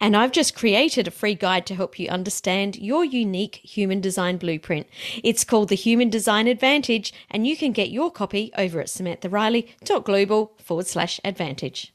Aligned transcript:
And 0.00 0.16
I've 0.16 0.32
just 0.32 0.56
created 0.56 1.06
a 1.06 1.12
free 1.12 1.34
guide 1.34 1.66
to 1.66 1.74
help 1.74 1.98
you 1.98 2.08
understand 2.08 2.76
your 2.76 3.04
unique 3.04 3.60
human 3.62 4.00
design 4.00 4.36
blueprint. 4.36 4.88
It's 5.22 5.44
called 5.44 5.68
the 5.68 5.76
Human 5.76 6.10
Design 6.10 6.48
Advantage, 6.48 7.12
and 7.30 7.46
you 7.46 7.56
can 7.56 7.72
get 7.72 7.90
your 7.90 8.10
copy 8.10 8.50
over 8.58 8.80
at 8.80 8.88
samanthariley.global 8.88 10.52
forward 10.58 10.86
slash 10.86 11.20
advantage. 11.24 11.94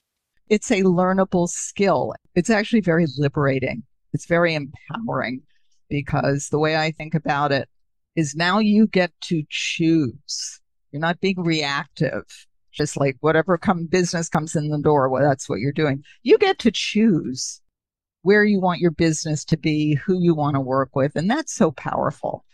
It's 0.49 0.71
a 0.71 0.83
learnable 0.83 1.49
skill. 1.49 2.13
It's 2.35 2.49
actually 2.49 2.81
very 2.81 3.05
liberating. 3.17 3.83
It's 4.13 4.25
very 4.25 4.55
empowering 4.55 5.41
because 5.89 6.47
the 6.49 6.59
way 6.59 6.77
I 6.77 6.91
think 6.91 7.13
about 7.13 7.51
it 7.51 7.67
is 8.15 8.35
now 8.35 8.59
you 8.59 8.87
get 8.87 9.11
to 9.25 9.43
choose. 9.49 10.61
You're 10.91 11.01
not 11.01 11.19
being 11.19 11.39
reactive 11.39 12.23
just 12.77 12.95
like 12.97 13.17
whatever 13.21 13.57
come 13.57 13.85
business 13.85 14.29
comes 14.29 14.55
in 14.55 14.69
the 14.69 14.79
door 14.79 15.09
well 15.09 15.23
that's 15.23 15.49
what 15.49 15.59
you're 15.59 15.71
doing. 15.71 16.03
You 16.23 16.37
get 16.37 16.59
to 16.59 16.71
choose 16.71 17.61
where 18.21 18.43
you 18.43 18.59
want 18.59 18.79
your 18.79 18.91
business 18.91 19.43
to 19.45 19.57
be 19.57 19.95
who 19.95 20.19
you 20.19 20.35
want 20.35 20.55
to 20.55 20.61
work 20.61 20.95
with 20.95 21.15
and 21.15 21.29
that's 21.29 21.53
so 21.53 21.71
powerful 21.71 22.45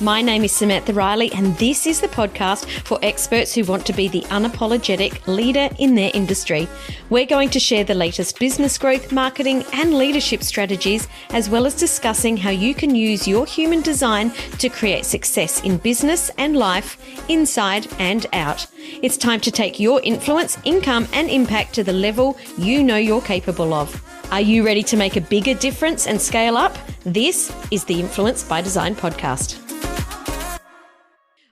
my 0.00 0.22
name 0.22 0.44
is 0.44 0.52
Samantha 0.52 0.92
Riley, 0.92 1.30
and 1.32 1.56
this 1.58 1.86
is 1.86 2.00
the 2.00 2.08
podcast 2.08 2.68
for 2.84 2.98
experts 3.02 3.54
who 3.54 3.64
want 3.64 3.84
to 3.86 3.92
be 3.92 4.08
the 4.08 4.22
unapologetic 4.22 5.26
leader 5.26 5.68
in 5.78 5.94
their 5.94 6.10
industry. 6.14 6.68
We're 7.10 7.26
going 7.26 7.50
to 7.50 7.60
share 7.60 7.84
the 7.84 7.94
latest 7.94 8.38
business 8.38 8.78
growth, 8.78 9.12
marketing, 9.12 9.64
and 9.74 9.94
leadership 9.94 10.42
strategies, 10.42 11.06
as 11.30 11.50
well 11.50 11.66
as 11.66 11.74
discussing 11.74 12.36
how 12.36 12.50
you 12.50 12.74
can 12.74 12.94
use 12.94 13.28
your 13.28 13.44
human 13.46 13.82
design 13.82 14.30
to 14.58 14.68
create 14.68 15.04
success 15.04 15.60
in 15.62 15.76
business 15.76 16.30
and 16.38 16.56
life, 16.56 16.98
inside 17.28 17.86
and 17.98 18.26
out. 18.32 18.66
It's 19.02 19.16
time 19.16 19.40
to 19.40 19.50
take 19.50 19.78
your 19.78 20.00
influence, 20.02 20.58
income, 20.64 21.08
and 21.12 21.28
impact 21.28 21.74
to 21.74 21.84
the 21.84 21.92
level 21.92 22.38
you 22.56 22.82
know 22.82 22.96
you're 22.96 23.20
capable 23.20 23.74
of. 23.74 24.02
Are 24.32 24.40
you 24.40 24.64
ready 24.64 24.82
to 24.84 24.96
make 24.96 25.16
a 25.16 25.20
bigger 25.20 25.54
difference 25.54 26.06
and 26.06 26.20
scale 26.20 26.56
up? 26.56 26.76
This 27.04 27.52
is 27.70 27.84
the 27.84 27.98
Influence 27.98 28.44
by 28.44 28.60
Design 28.60 28.94
podcast. 28.94 29.69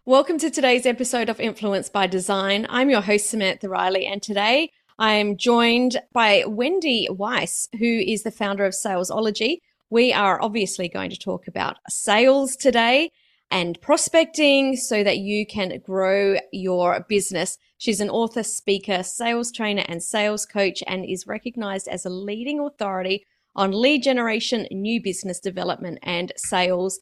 Welcome 0.09 0.39
to 0.39 0.49
today's 0.49 0.87
episode 0.87 1.29
of 1.29 1.39
Influence 1.39 1.91
by 1.91 2.07
Design. 2.07 2.67
I'm 2.71 2.89
your 2.89 3.03
host, 3.03 3.29
Samantha 3.29 3.69
Riley, 3.69 4.07
and 4.07 4.23
today 4.23 4.71
I'm 4.99 5.37
joined 5.37 6.01
by 6.15 6.45
Wendy 6.47 7.07
Weiss, 7.11 7.69
who 7.79 7.85
is 7.85 8.23
the 8.23 8.31
founder 8.31 8.65
of 8.65 8.73
Salesology. 8.73 9.59
We 9.91 10.15
are 10.15 10.41
obviously 10.41 10.89
going 10.89 11.11
to 11.11 11.19
talk 11.19 11.47
about 11.47 11.77
sales 11.91 12.57
today 12.57 13.11
and 13.51 13.79
prospecting 13.83 14.77
so 14.77 15.05
that 15.05 15.19
you 15.19 15.45
can 15.45 15.79
grow 15.85 16.39
your 16.55 17.05
business. 17.07 17.59
She's 17.77 18.01
an 18.01 18.09
author, 18.09 18.43
speaker, 18.43 19.03
sales 19.03 19.53
trainer, 19.53 19.85
and 19.89 20.03
sales 20.03 20.47
coach, 20.47 20.83
and 20.87 21.05
is 21.05 21.27
recognized 21.27 21.87
as 21.87 22.07
a 22.07 22.11
leading 22.11 22.61
authority 22.61 23.27
on 23.55 23.73
lead 23.73 24.05
generation, 24.05 24.69
new 24.71 25.03
business 25.03 25.39
development, 25.39 25.99
and 26.03 26.33
sales. 26.35 26.99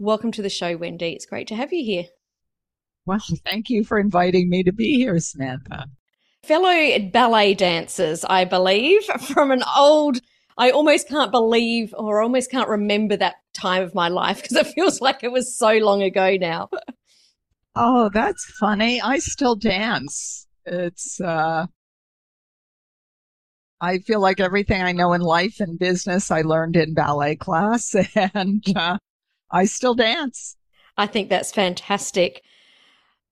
Welcome 0.00 0.32
to 0.32 0.42
the 0.42 0.50
show, 0.50 0.76
Wendy. 0.76 1.12
It's 1.12 1.24
great 1.24 1.46
to 1.46 1.54
have 1.54 1.72
you 1.72 1.84
here. 1.84 2.06
Well, 3.08 3.24
thank 3.46 3.70
you 3.70 3.84
for 3.84 3.98
inviting 3.98 4.50
me 4.50 4.62
to 4.64 4.70
be 4.70 4.96
here, 4.96 5.18
Samantha. 5.18 5.86
Fellow 6.42 6.98
ballet 7.10 7.54
dancers, 7.54 8.22
I 8.22 8.44
believe, 8.44 9.02
from 9.20 9.50
an 9.50 9.62
old, 9.78 10.18
I 10.58 10.70
almost 10.70 11.08
can't 11.08 11.32
believe 11.32 11.94
or 11.96 12.20
almost 12.20 12.50
can't 12.50 12.68
remember 12.68 13.16
that 13.16 13.36
time 13.54 13.82
of 13.82 13.94
my 13.94 14.08
life 14.08 14.42
because 14.42 14.58
it 14.58 14.66
feels 14.74 15.00
like 15.00 15.24
it 15.24 15.32
was 15.32 15.56
so 15.56 15.72
long 15.78 16.02
ago 16.02 16.36
now. 16.38 16.68
oh, 17.74 18.10
that's 18.12 18.44
funny. 18.60 19.00
I 19.00 19.20
still 19.20 19.56
dance. 19.56 20.46
It's, 20.66 21.18
uh, 21.18 21.64
I 23.80 23.98
feel 24.00 24.20
like 24.20 24.38
everything 24.38 24.82
I 24.82 24.92
know 24.92 25.14
in 25.14 25.22
life 25.22 25.60
and 25.60 25.78
business 25.78 26.30
I 26.30 26.42
learned 26.42 26.76
in 26.76 26.92
ballet 26.92 27.36
class, 27.36 27.96
and 28.34 28.62
uh, 28.76 28.98
I 29.50 29.64
still 29.64 29.94
dance. 29.94 30.56
I 30.98 31.06
think 31.06 31.30
that's 31.30 31.52
fantastic. 31.52 32.42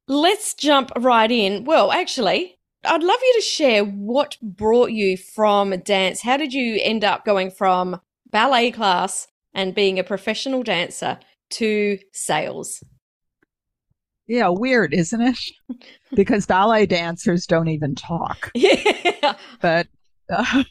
Let's 0.09 0.55
jump 0.55 0.93
right 0.97 1.31
in. 1.31 1.65
Well, 1.65 1.91
actually, 1.91 2.59
I'd 2.85 3.03
love 3.03 3.19
you 3.21 3.35
to 3.37 3.41
share 3.41 3.85
what 3.85 4.37
brought 4.41 4.93
you 4.93 5.17
from 5.17 5.71
dance. 5.81 6.23
How 6.23 6.37
did 6.37 6.53
you 6.53 6.79
end 6.81 7.05
up 7.05 7.25
going 7.25 7.51
from 7.51 8.01
ballet 8.31 8.71
class 8.71 9.27
and 9.53 9.75
being 9.75 9.99
a 9.99 10.05
professional 10.05 10.63
dancer 10.63 11.19
to 11.51 11.99
sales? 12.13 12.85
Yeah, 14.29 14.49
weird, 14.49 14.95
isn't 14.95 15.21
it? 15.21 15.39
because 16.15 16.47
ballet 16.47 16.87
dancers 16.87 17.47
don't 17.47 17.69
even 17.69 17.95
talk. 17.95 18.53
Yeah. 19.23 19.35
But 19.61 19.89
uh, 20.31 20.65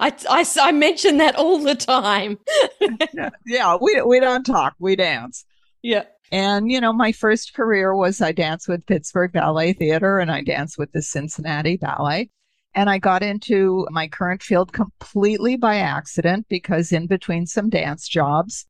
I, 0.00 0.12
I, 0.28 0.44
I 0.60 0.72
mention 0.72 1.18
that 1.18 1.36
all 1.36 1.58
the 1.58 1.74
time. 1.74 2.38
yeah, 3.46 3.76
we, 3.80 4.02
we 4.02 4.20
don't 4.20 4.44
talk, 4.44 4.74
we 4.78 4.96
dance. 4.96 5.44
Yeah. 5.82 6.04
And, 6.32 6.70
you 6.70 6.80
know, 6.80 6.92
my 6.92 7.12
first 7.12 7.54
career 7.54 7.94
was 7.94 8.20
I 8.20 8.32
danced 8.32 8.68
with 8.68 8.86
Pittsburgh 8.86 9.32
Ballet 9.32 9.72
Theater 9.72 10.18
and 10.18 10.30
I 10.30 10.42
danced 10.42 10.76
with 10.78 10.92
the 10.92 11.02
Cincinnati 11.02 11.76
Ballet. 11.76 12.30
And 12.74 12.90
I 12.90 12.98
got 12.98 13.22
into 13.22 13.86
my 13.90 14.08
current 14.08 14.42
field 14.42 14.72
completely 14.72 15.56
by 15.56 15.76
accident 15.76 16.46
because 16.48 16.92
in 16.92 17.06
between 17.06 17.46
some 17.46 17.70
dance 17.70 18.06
jobs, 18.06 18.66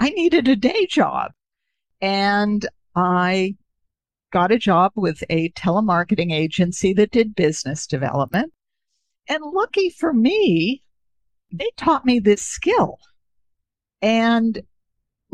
I 0.00 0.10
needed 0.10 0.48
a 0.48 0.56
day 0.56 0.86
job. 0.86 1.32
And 2.00 2.66
I 2.94 3.54
got 4.32 4.50
a 4.50 4.58
job 4.58 4.92
with 4.96 5.22
a 5.30 5.50
telemarketing 5.50 6.32
agency 6.32 6.92
that 6.94 7.12
did 7.12 7.36
business 7.36 7.86
development. 7.86 8.52
And 9.28 9.42
lucky 9.52 9.90
for 9.90 10.12
me, 10.12 10.82
they 11.52 11.70
taught 11.76 12.04
me 12.04 12.18
this 12.18 12.42
skill. 12.42 12.98
And 14.02 14.60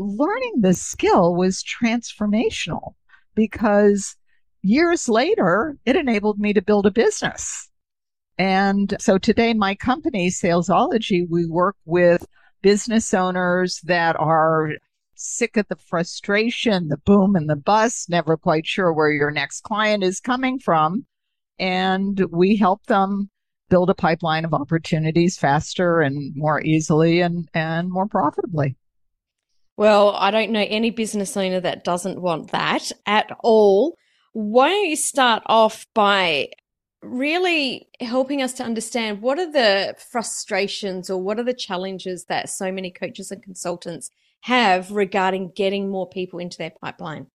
learning 0.03 0.61
this 0.61 0.81
skill 0.81 1.35
was 1.35 1.63
transformational 1.63 2.93
because 3.35 4.15
years 4.61 5.09
later, 5.09 5.77
it 5.85 5.95
enabled 5.95 6.39
me 6.39 6.53
to 6.53 6.61
build 6.61 6.85
a 6.85 6.91
business. 6.91 7.69
And 8.37 8.95
so 8.99 9.17
today, 9.17 9.53
my 9.53 9.75
company, 9.75 10.29
Salesology, 10.29 11.27
we 11.29 11.45
work 11.45 11.75
with 11.85 12.25
business 12.61 13.13
owners 13.13 13.79
that 13.83 14.15
are 14.19 14.71
sick 15.15 15.57
of 15.57 15.67
the 15.67 15.75
frustration, 15.75 16.87
the 16.87 16.97
boom 16.97 17.35
and 17.35 17.49
the 17.49 17.55
bust, 17.55 18.09
never 18.09 18.35
quite 18.35 18.65
sure 18.65 18.91
where 18.91 19.11
your 19.11 19.31
next 19.31 19.61
client 19.61 20.03
is 20.03 20.19
coming 20.19 20.59
from. 20.59 21.05
And 21.59 22.19
we 22.31 22.55
help 22.55 22.85
them 22.87 23.29
build 23.69 23.89
a 23.89 23.95
pipeline 23.95 24.45
of 24.45 24.53
opportunities 24.53 25.37
faster 25.37 26.01
and 26.01 26.35
more 26.35 26.61
easily 26.61 27.21
and, 27.21 27.47
and 27.53 27.89
more 27.89 28.07
profitably. 28.07 28.75
Well, 29.75 30.15
I 30.15 30.31
don't 30.31 30.51
know 30.51 30.65
any 30.67 30.91
business 30.91 31.35
owner 31.35 31.59
that 31.59 31.83
doesn't 31.83 32.21
want 32.21 32.51
that 32.51 32.91
at 33.05 33.35
all. 33.43 33.97
Why 34.33 34.69
don't 34.69 34.89
you 34.89 34.95
start 34.95 35.43
off 35.47 35.87
by 35.93 36.49
really 37.01 37.87
helping 37.99 38.41
us 38.41 38.53
to 38.53 38.63
understand 38.63 39.21
what 39.21 39.39
are 39.39 39.51
the 39.51 39.95
frustrations 40.11 41.09
or 41.09 41.21
what 41.21 41.39
are 41.39 41.43
the 41.43 41.53
challenges 41.53 42.25
that 42.25 42.49
so 42.49 42.71
many 42.71 42.91
coaches 42.91 43.31
and 43.31 43.43
consultants 43.43 44.09
have 44.41 44.91
regarding 44.91 45.51
getting 45.55 45.89
more 45.89 46.07
people 46.07 46.39
into 46.39 46.57
their 46.57 46.71
pipeline? 46.81 47.27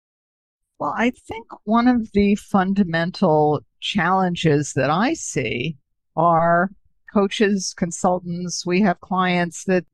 Well, 0.80 0.94
I 0.96 1.12
think 1.12 1.48
one 1.64 1.88
of 1.88 2.12
the 2.14 2.36
fundamental 2.36 3.62
challenges 3.80 4.74
that 4.74 4.90
I 4.90 5.14
see 5.14 5.78
are 6.16 6.70
coaches, 7.14 7.74
consultants, 7.76 8.66
we 8.66 8.82
have 8.82 9.00
clients 9.02 9.64
that 9.66 9.86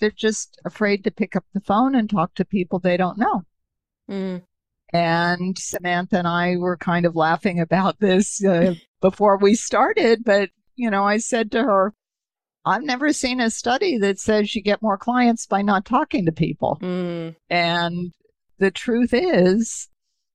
they're 0.00 0.10
just 0.10 0.58
afraid 0.64 1.04
to 1.04 1.10
pick 1.10 1.36
up 1.36 1.44
the 1.52 1.60
phone 1.60 1.94
and 1.94 2.08
talk 2.08 2.34
to 2.34 2.44
people 2.44 2.78
they 2.78 2.96
don't 2.96 3.18
know. 3.18 3.42
Mm. 4.10 4.42
And 4.92 5.56
Samantha 5.56 6.18
and 6.18 6.26
I 6.26 6.56
were 6.56 6.76
kind 6.76 7.06
of 7.06 7.14
laughing 7.14 7.60
about 7.60 8.00
this 8.00 8.44
uh, 8.44 8.74
before 9.00 9.38
we 9.38 9.54
started, 9.54 10.24
but 10.24 10.50
you 10.74 10.90
know, 10.90 11.04
I 11.04 11.18
said 11.18 11.52
to 11.52 11.62
her, 11.62 11.92
I've 12.64 12.82
never 12.82 13.12
seen 13.12 13.40
a 13.40 13.50
study 13.50 13.98
that 13.98 14.18
says 14.18 14.54
you 14.54 14.62
get 14.62 14.82
more 14.82 14.98
clients 14.98 15.46
by 15.46 15.62
not 15.62 15.84
talking 15.84 16.26
to 16.26 16.32
people. 16.32 16.78
Mm. 16.80 17.36
And 17.48 18.12
the 18.58 18.70
truth 18.70 19.10
is, 19.12 19.89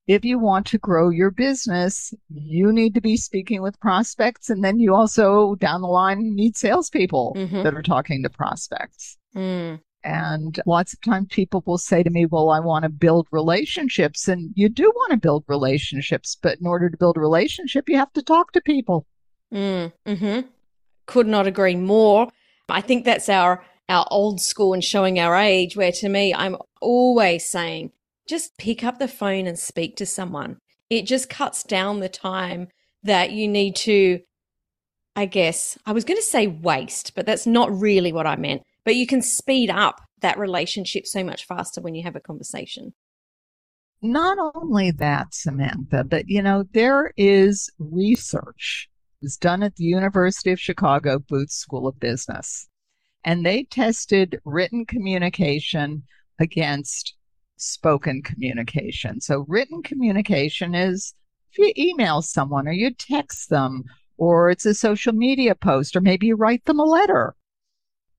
if 0.06 0.24
you 0.24 0.38
want 0.38 0.66
to 0.66 0.78
grow 0.78 1.08
your 1.10 1.30
business, 1.30 2.14
you 2.28 2.72
need 2.72 2.94
to 2.94 3.00
be 3.00 3.16
speaking 3.16 3.62
with 3.62 3.78
prospects. 3.80 4.50
And 4.50 4.62
then 4.62 4.78
you 4.78 4.94
also, 4.94 5.56
down 5.56 5.82
the 5.82 5.88
line, 5.88 6.34
need 6.34 6.56
salespeople 6.56 7.34
Mhm. 7.36 7.62
that 7.64 7.74
are 7.74 7.82
talking 7.82 8.22
to 8.22 8.30
prospects. 8.30 9.18
Mm. 9.34 9.80
And 10.04 10.60
lots 10.66 10.92
of 10.92 11.00
times 11.00 11.26
people 11.30 11.64
will 11.66 11.78
say 11.78 12.04
to 12.04 12.10
me, 12.10 12.26
Well, 12.26 12.50
I 12.50 12.60
want 12.60 12.84
to 12.84 12.88
build 12.88 13.26
relationships. 13.32 14.28
And 14.28 14.52
you 14.54 14.68
do 14.68 14.92
want 14.94 15.10
to 15.10 15.16
build 15.16 15.44
relationships, 15.48 16.36
but 16.40 16.60
in 16.60 16.66
order 16.66 16.88
to 16.88 16.96
build 16.96 17.16
a 17.16 17.20
relationship, 17.20 17.88
you 17.88 17.96
have 17.96 18.12
to 18.12 18.22
talk 18.22 18.52
to 18.52 18.60
people. 18.60 19.06
Mm. 19.52 19.92
hmm 20.06 20.40
Could 21.06 21.26
not 21.26 21.46
agree 21.46 21.76
more. 21.76 22.28
I 22.68 22.80
think 22.80 23.04
that's 23.04 23.28
our 23.28 23.64
our 23.88 24.06
old 24.10 24.40
school 24.40 24.74
and 24.74 24.82
showing 24.82 25.18
our 25.20 25.36
age. 25.36 25.76
Where 25.76 25.92
to 25.92 26.08
me, 26.08 26.34
I'm 26.34 26.56
always 26.80 27.48
saying, 27.48 27.92
just 28.26 28.56
pick 28.58 28.84
up 28.84 28.98
the 28.98 29.08
phone 29.08 29.46
and 29.46 29.58
speak 29.58 29.96
to 29.96 30.06
someone. 30.06 30.58
It 30.90 31.06
just 31.06 31.28
cuts 31.28 31.62
down 31.62 32.00
the 32.00 32.08
time 32.08 32.68
that 33.02 33.32
you 33.32 33.48
need 33.48 33.76
to. 33.76 34.20
I 35.14 35.26
guess 35.26 35.78
I 35.86 35.92
was 35.92 36.04
going 36.04 36.18
to 36.18 36.22
say 36.22 36.46
waste, 36.46 37.14
but 37.14 37.24
that's 37.24 37.46
not 37.46 37.72
really 37.72 38.12
what 38.12 38.26
I 38.26 38.36
meant. 38.36 38.62
But 38.84 38.96
you 38.96 39.06
can 39.06 39.22
speed 39.22 39.70
up 39.70 40.00
that 40.20 40.38
relationship 40.38 41.06
so 41.06 41.24
much 41.24 41.46
faster 41.46 41.80
when 41.80 41.94
you 41.94 42.02
have 42.02 42.16
a 42.16 42.20
conversation. 42.20 42.92
Not 44.02 44.38
only 44.54 44.90
that, 44.92 45.34
Samantha, 45.34 46.04
but 46.04 46.28
you 46.28 46.42
know, 46.42 46.64
there 46.72 47.12
is 47.16 47.70
research. 47.78 48.88
It 49.22 49.24
was 49.24 49.36
done 49.36 49.62
at 49.62 49.76
the 49.76 49.84
University 49.84 50.52
of 50.52 50.60
Chicago 50.60 51.18
Booth 51.18 51.50
School 51.50 51.88
of 51.88 51.98
Business. 51.98 52.68
And 53.24 53.44
they 53.44 53.64
tested 53.64 54.38
written 54.44 54.84
communication 54.84 56.04
against 56.38 57.15
spoken 57.56 58.22
communication. 58.22 59.20
So, 59.20 59.44
written 59.48 59.82
communication 59.82 60.74
is 60.74 61.14
if 61.52 61.58
you 61.58 61.72
email 61.76 62.22
someone 62.22 62.68
or 62.68 62.72
you 62.72 62.92
text 62.92 63.50
them, 63.50 63.84
or 64.18 64.50
it's 64.50 64.66
a 64.66 64.74
social 64.74 65.12
media 65.12 65.54
post, 65.54 65.96
or 65.96 66.00
maybe 66.00 66.26
you 66.26 66.36
write 66.36 66.64
them 66.64 66.78
a 66.78 66.84
letter. 66.84 67.34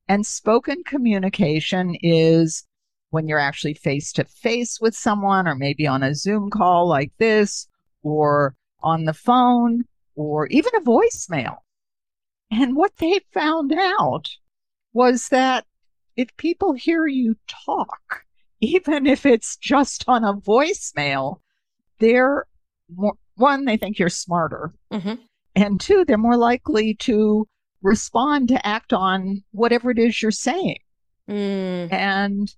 And 0.07 0.25
spoken 0.25 0.83
communication 0.83 1.95
is 2.01 2.65
when 3.09 3.27
you're 3.27 3.39
actually 3.39 3.73
face 3.73 4.11
to 4.13 4.25
face 4.25 4.79
with 4.79 4.95
someone, 4.95 5.47
or 5.47 5.55
maybe 5.55 5.87
on 5.87 6.03
a 6.03 6.15
Zoom 6.15 6.49
call 6.49 6.87
like 6.87 7.11
this, 7.17 7.67
or 8.03 8.55
on 8.81 9.05
the 9.05 9.13
phone, 9.13 9.83
or 10.15 10.47
even 10.47 10.71
a 10.77 10.81
voicemail. 10.81 11.57
And 12.51 12.75
what 12.75 12.95
they 12.97 13.19
found 13.33 13.73
out 13.73 14.29
was 14.93 15.29
that 15.29 15.65
if 16.15 16.35
people 16.37 16.73
hear 16.73 17.05
you 17.05 17.35
talk, 17.47 18.23
even 18.61 19.05
if 19.05 19.25
it's 19.25 19.55
just 19.57 20.03
on 20.07 20.23
a 20.23 20.33
voicemail, 20.33 21.37
they're 21.99 22.45
more, 22.95 23.13
one, 23.35 23.65
they 23.65 23.77
think 23.77 23.99
you're 23.99 24.09
smarter. 24.09 24.73
hmm 24.91 25.13
And 25.55 25.79
two, 25.79 26.05
they're 26.05 26.17
more 26.17 26.37
likely 26.37 26.95
to 26.95 27.47
respond 27.81 28.47
to 28.49 28.65
act 28.65 28.93
on 28.93 29.43
whatever 29.51 29.91
it 29.91 29.99
is 29.99 30.21
you're 30.21 30.31
saying. 30.31 30.79
Mm. 31.29 31.91
And 31.91 32.55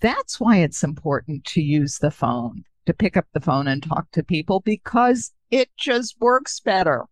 that's 0.00 0.38
why 0.38 0.58
it's 0.58 0.82
important 0.82 1.44
to 1.46 1.60
use 1.60 1.98
the 1.98 2.10
phone, 2.10 2.64
to 2.86 2.94
pick 2.94 3.16
up 3.16 3.26
the 3.32 3.40
phone 3.40 3.68
and 3.68 3.82
talk 3.82 4.10
to 4.12 4.22
people 4.22 4.60
because 4.60 5.32
it 5.50 5.70
just 5.76 6.16
works 6.20 6.60
better. 6.60 7.06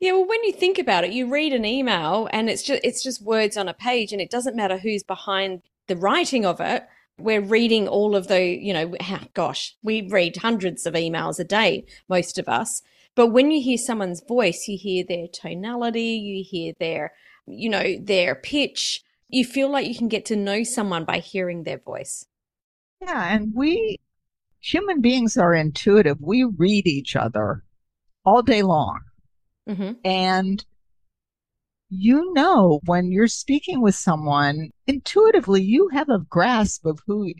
Yeah, 0.00 0.12
well, 0.12 0.28
when 0.28 0.44
you 0.44 0.52
think 0.52 0.78
about 0.78 1.04
it, 1.04 1.12
you 1.12 1.28
read 1.28 1.52
an 1.52 1.64
email 1.64 2.28
and 2.32 2.48
it's 2.48 2.62
just 2.62 2.80
it's 2.84 3.02
just 3.02 3.20
words 3.20 3.56
on 3.56 3.68
a 3.68 3.74
page, 3.74 4.12
and 4.12 4.20
it 4.20 4.30
doesn't 4.30 4.54
matter 4.54 4.78
who's 4.78 5.02
behind 5.02 5.62
the 5.88 5.96
writing 5.96 6.46
of 6.46 6.60
it. 6.60 6.86
We're 7.18 7.40
reading 7.40 7.88
all 7.88 8.14
of 8.14 8.28
the, 8.28 8.42
you 8.42 8.72
know, 8.72 8.94
gosh, 9.34 9.76
we 9.82 10.08
read 10.08 10.36
hundreds 10.36 10.86
of 10.86 10.94
emails 10.94 11.38
a 11.38 11.44
day, 11.44 11.84
most 12.08 12.38
of 12.38 12.48
us. 12.48 12.82
But 13.14 13.28
when 13.28 13.50
you 13.50 13.60
hear 13.60 13.78
someone's 13.78 14.22
voice, 14.22 14.68
you 14.68 14.78
hear 14.78 15.04
their 15.06 15.26
tonality, 15.32 16.00
you 16.00 16.44
hear 16.48 16.74
their, 16.78 17.12
you 17.46 17.68
know, 17.68 17.96
their 18.00 18.36
pitch. 18.36 19.02
You 19.28 19.44
feel 19.44 19.70
like 19.70 19.88
you 19.88 19.96
can 19.96 20.08
get 20.08 20.24
to 20.26 20.36
know 20.36 20.62
someone 20.62 21.04
by 21.04 21.18
hearing 21.18 21.64
their 21.64 21.78
voice. 21.78 22.24
Yeah. 23.00 23.34
And 23.34 23.52
we 23.54 23.98
human 24.60 25.00
beings 25.00 25.36
are 25.36 25.54
intuitive. 25.54 26.18
We 26.20 26.44
read 26.44 26.86
each 26.86 27.16
other 27.16 27.64
all 28.24 28.42
day 28.42 28.62
long. 28.62 29.00
hmm 29.66 29.92
And 30.04 30.64
you 31.90 32.32
know, 32.34 32.80
when 32.84 33.10
you're 33.10 33.28
speaking 33.28 33.80
with 33.80 33.94
someone, 33.94 34.70
intuitively, 34.86 35.62
you 35.62 35.88
have 35.88 36.08
a 36.08 36.18
grasp 36.18 36.84
of 36.84 37.00
who, 37.06 37.32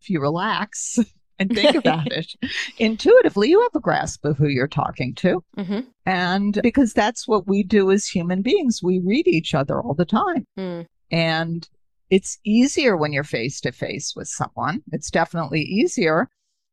if 0.00 0.08
you 0.08 0.20
relax 0.20 0.98
and 1.38 1.50
think 1.50 1.76
about 1.76 2.10
it, 2.10 2.32
intuitively, 2.78 3.50
you 3.50 3.60
have 3.60 3.74
a 3.74 3.80
grasp 3.80 4.24
of 4.24 4.38
who 4.38 4.48
you're 4.48 4.68
talking 4.68 5.14
to. 5.16 5.44
hmm 5.56 5.80
And 6.06 6.60
because 6.62 6.92
that's 6.92 7.28
what 7.28 7.46
we 7.46 7.62
do 7.62 7.90
as 7.90 8.06
human 8.06 8.42
beings, 8.42 8.80
we 8.82 9.00
read 9.04 9.26
each 9.26 9.54
other 9.54 9.80
all 9.80 9.94
the 9.94 10.04
time. 10.04 10.46
Mm. 10.58 10.86
And 11.10 11.68
it's 12.10 12.38
easier 12.44 12.96
when 12.96 13.12
you're 13.12 13.24
face 13.24 13.60
to 13.62 13.72
face 13.72 14.14
with 14.16 14.28
someone. 14.28 14.82
It's 14.92 15.10
definitely 15.10 15.62
easier. 15.62 16.28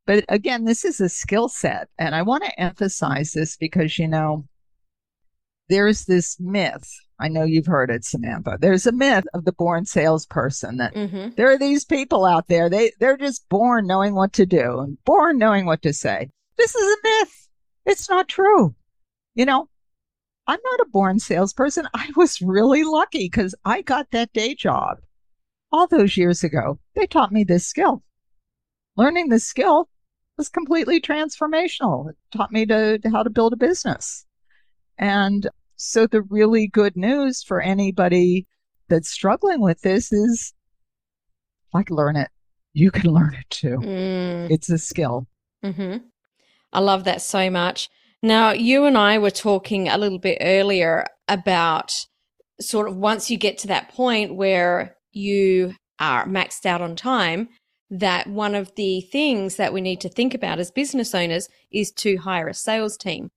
But 0.06 0.26
again, 0.28 0.66
this 0.66 0.84
is 0.84 1.00
a 1.00 1.08
skill 1.08 1.50
set. 1.50 1.88
And 1.98 2.16
I 2.16 2.24
want 2.24 2.44
to 2.44 2.60
emphasize 2.60 3.32
this 3.32 3.56
because, 3.56 4.00
you 4.00 4.08
know, 4.08 4.46
there's 5.70 6.06
this 6.06 6.38
myth. 6.40 6.90
I 7.20 7.28
know 7.28 7.44
you've 7.44 7.66
heard 7.66 7.90
it, 7.92 8.06
Samantha. 8.06 8.58
There's 8.60 8.88
a 8.88 8.92
myth 8.92 9.26
of 9.34 9.46
the 9.46 9.52
born 9.52 9.86
salesperson 9.86 10.78
that 10.78 10.94
hmm 10.96 11.30
there 11.36 11.52
are 11.52 11.58
these 11.58 11.86
people 11.86 12.26
out 12.26 12.48
there. 12.48 12.70
They 12.70 12.92
they're 13.00 13.18
just 13.18 13.48
born 13.50 13.88
knowing 13.88 14.16
what 14.16 14.34
to 14.34 14.46
do 14.46 14.80
and 14.80 14.98
born 15.06 15.38
knowing 15.38 15.66
what 15.66 15.82
to 15.84 15.94
say. 15.94 16.30
This 16.58 16.76
is 16.76 16.98
a 16.98 16.98
myth. 17.04 17.50
It's 17.86 18.10
not 18.10 18.28
true. 18.28 18.76
You 19.36 19.46
know, 19.46 19.70
I'm 20.48 20.60
not 20.64 20.80
a 20.80 20.90
born 20.92 21.20
salesperson. 21.20 21.88
I 21.94 22.10
was 22.16 22.42
really 22.42 22.84
lucky 22.84 23.26
because 23.26 23.54
I 23.66 23.82
got 23.82 24.12
that 24.12 24.34
day 24.34 24.56
job 24.56 24.98
all 25.72 25.88
those 25.88 26.18
years 26.18 26.44
ago. 26.44 26.80
They 26.96 27.06
taught 27.06 27.32
me 27.32 27.44
this 27.44 27.68
skill. 27.68 28.04
Learning 28.98 29.30
this 29.30 29.46
skill 29.46 29.90
was 30.38 30.50
completely 30.50 31.00
transformational. 31.00 32.10
It 32.10 32.16
taught 32.36 32.52
me 32.52 32.66
to, 32.66 32.98
to 32.98 33.10
how 33.10 33.24
to 33.24 33.30
build 33.30 33.54
a 33.54 33.58
business. 33.58 34.26
And 35.00 35.48
so 35.78 36.06
the 36.06 36.22
really 36.22 36.68
good 36.68 36.96
news 36.96 37.42
for 37.42 37.62
anybody 37.62 38.46
that's 38.90 39.10
struggling 39.10 39.62
with 39.62 39.82
this 39.82 40.12
is 40.12 40.54
like 41.74 41.90
learn 41.90 42.18
it. 42.18 42.30
You 42.74 42.92
can 42.92 43.10
learn 43.14 43.34
it 43.34 43.50
too. 43.50 43.78
Mm. 43.78 44.52
It's 44.52 44.70
a 44.70 44.78
skill. 44.78 45.26
hmm 45.64 45.98
I 46.72 46.82
love 46.82 47.06
that 47.06 47.24
so 47.24 47.50
much. 47.50 47.90
Now, 48.22 48.52
you 48.52 48.86
and 48.86 48.96
I 48.96 49.18
were 49.18 49.32
talking 49.32 49.88
a 49.88 49.98
little 49.98 50.20
bit 50.20 50.38
earlier 50.42 51.08
about 51.28 52.06
sort 52.62 52.88
of 52.88 52.96
once 52.96 53.32
you 53.32 53.38
get 53.38 53.58
to 53.60 53.68
that 53.68 53.90
point 53.90 54.36
where 54.36 54.96
you 55.12 55.74
are 56.00 56.28
maxed 56.28 56.68
out 56.68 56.82
on 56.82 56.96
time, 56.96 57.50
that 57.90 58.28
one 58.28 58.54
of 58.54 58.76
the 58.76 59.02
things 59.02 59.56
that 59.56 59.74
we 59.74 59.82
need 59.82 60.02
to 60.02 60.10
think 60.10 60.36
about 60.36 60.60
as 60.60 60.70
business 60.70 61.16
owners 61.16 61.50
is 61.72 61.92
to 61.92 62.18
hire 62.18 62.48
a 62.48 62.54
sales 62.54 62.98
team. 62.98 63.32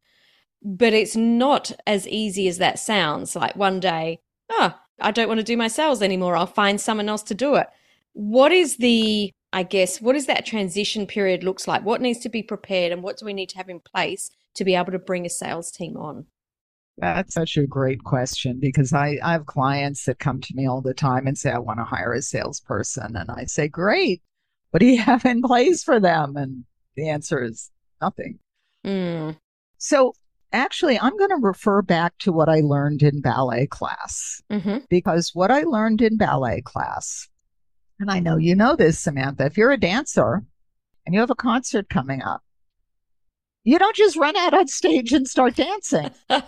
But 0.64 0.92
it's 0.92 1.16
not 1.16 1.73
as 1.87 2.07
easy 2.07 2.47
as 2.49 2.59
that 2.59 2.78
sounds. 2.78 3.35
Like 3.35 3.57
one 3.57 3.81
day, 3.81 4.21
oh, 4.49 4.75
I 5.00 5.11
don't 5.11 5.28
want 5.28 5.38
to 5.38 5.45
do 5.45 5.57
my 5.57 5.69
sales 5.69 6.02
anymore. 6.02 6.37
I'll 6.37 6.47
find 6.47 6.81
someone 6.81 7.09
else 7.09 7.23
to 7.25 7.35
do 7.35 7.57
it. 7.57 7.66
What 8.12 8.52
is 8.52 8.76
the 8.76 9.33
I 9.52 9.62
guess, 9.64 10.00
what 10.00 10.16
is 10.16 10.26
that 10.26 10.47
transition 10.47 11.07
period 11.07 11.45
looks 11.45 11.69
like? 11.69 11.85
What 11.85 12.00
needs 12.00 12.21
to 12.21 12.31
be 12.31 12.42
prepared 12.42 12.90
and 12.90 13.02
what 13.02 13.19
do 13.19 13.26
we 13.26 13.35
need 13.35 13.50
to 13.50 13.59
have 13.59 13.69
in 13.69 13.81
place 13.81 14.31
to 14.54 14.64
be 14.64 14.75
able 14.75 14.92
to 14.92 14.99
bring 14.99 15.26
a 15.26 15.31
sales 15.31 15.71
team 15.71 15.97
on? 15.97 16.26
That's 16.97 17.35
such 17.35 17.57
a 17.57 17.66
great 17.66 18.02
question 18.02 18.59
because 18.61 18.92
I, 18.92 19.19
I 19.23 19.33
have 19.33 19.47
clients 19.47 20.04
that 20.04 20.19
come 20.19 20.40
to 20.40 20.54
me 20.54 20.66
all 20.66 20.81
the 20.81 20.95
time 20.95 21.26
and 21.26 21.37
say, 21.37 21.50
I 21.50 21.59
want 21.59 21.81
to 21.81 21.85
hire 21.85 22.12
a 22.12 22.23
salesperson. 22.23 23.16
And 23.16 23.31
I 23.31 23.45
say, 23.45 23.69
Great. 23.69 24.23
What 24.71 24.81
do 24.81 24.87
you 24.87 24.99
have 25.02 25.25
in 25.26 25.42
place 25.42 25.83
for 25.83 26.00
them? 26.00 26.37
And 26.37 26.64
the 26.97 27.11
answer 27.11 27.42
is 27.42 27.71
nothing. 28.00 28.38
Mm, 28.87 29.37
So 29.76 30.14
actually, 30.52 30.99
I'm 30.99 31.16
going 31.16 31.30
to 31.30 31.38
refer 31.40 31.82
back 31.82 32.18
to 32.18 32.32
what 32.32 32.49
I 32.49 32.61
learned 32.61 33.02
in 33.02 33.21
ballet 33.21 33.66
class 33.66 34.40
hmm 34.50 34.78
because 34.88 35.30
what 35.35 35.50
I 35.50 35.62
learned 35.62 36.02
in 36.02 36.16
ballet 36.16 36.61
class, 36.62 37.28
and 37.99 38.11
I 38.11 38.21
know 38.21 38.37
you 38.37 38.54
know 38.54 38.76
this, 38.76 38.99
Samantha, 38.99 39.47
if 39.47 39.56
you're 39.56 39.73
a 39.73 39.78
dancer 39.80 40.42
and 41.04 41.14
you 41.14 41.21
have 41.21 41.30
a 41.30 41.35
concert 41.35 41.88
coming 41.88 42.23
up, 42.23 42.42
you 43.64 43.78
don't 43.78 43.97
just 43.97 44.16
run 44.16 44.37
out 44.37 44.54
on 44.54 44.66
stage 44.66 45.12
and 45.12 45.26
start 45.28 45.56
dancing. 45.56 46.11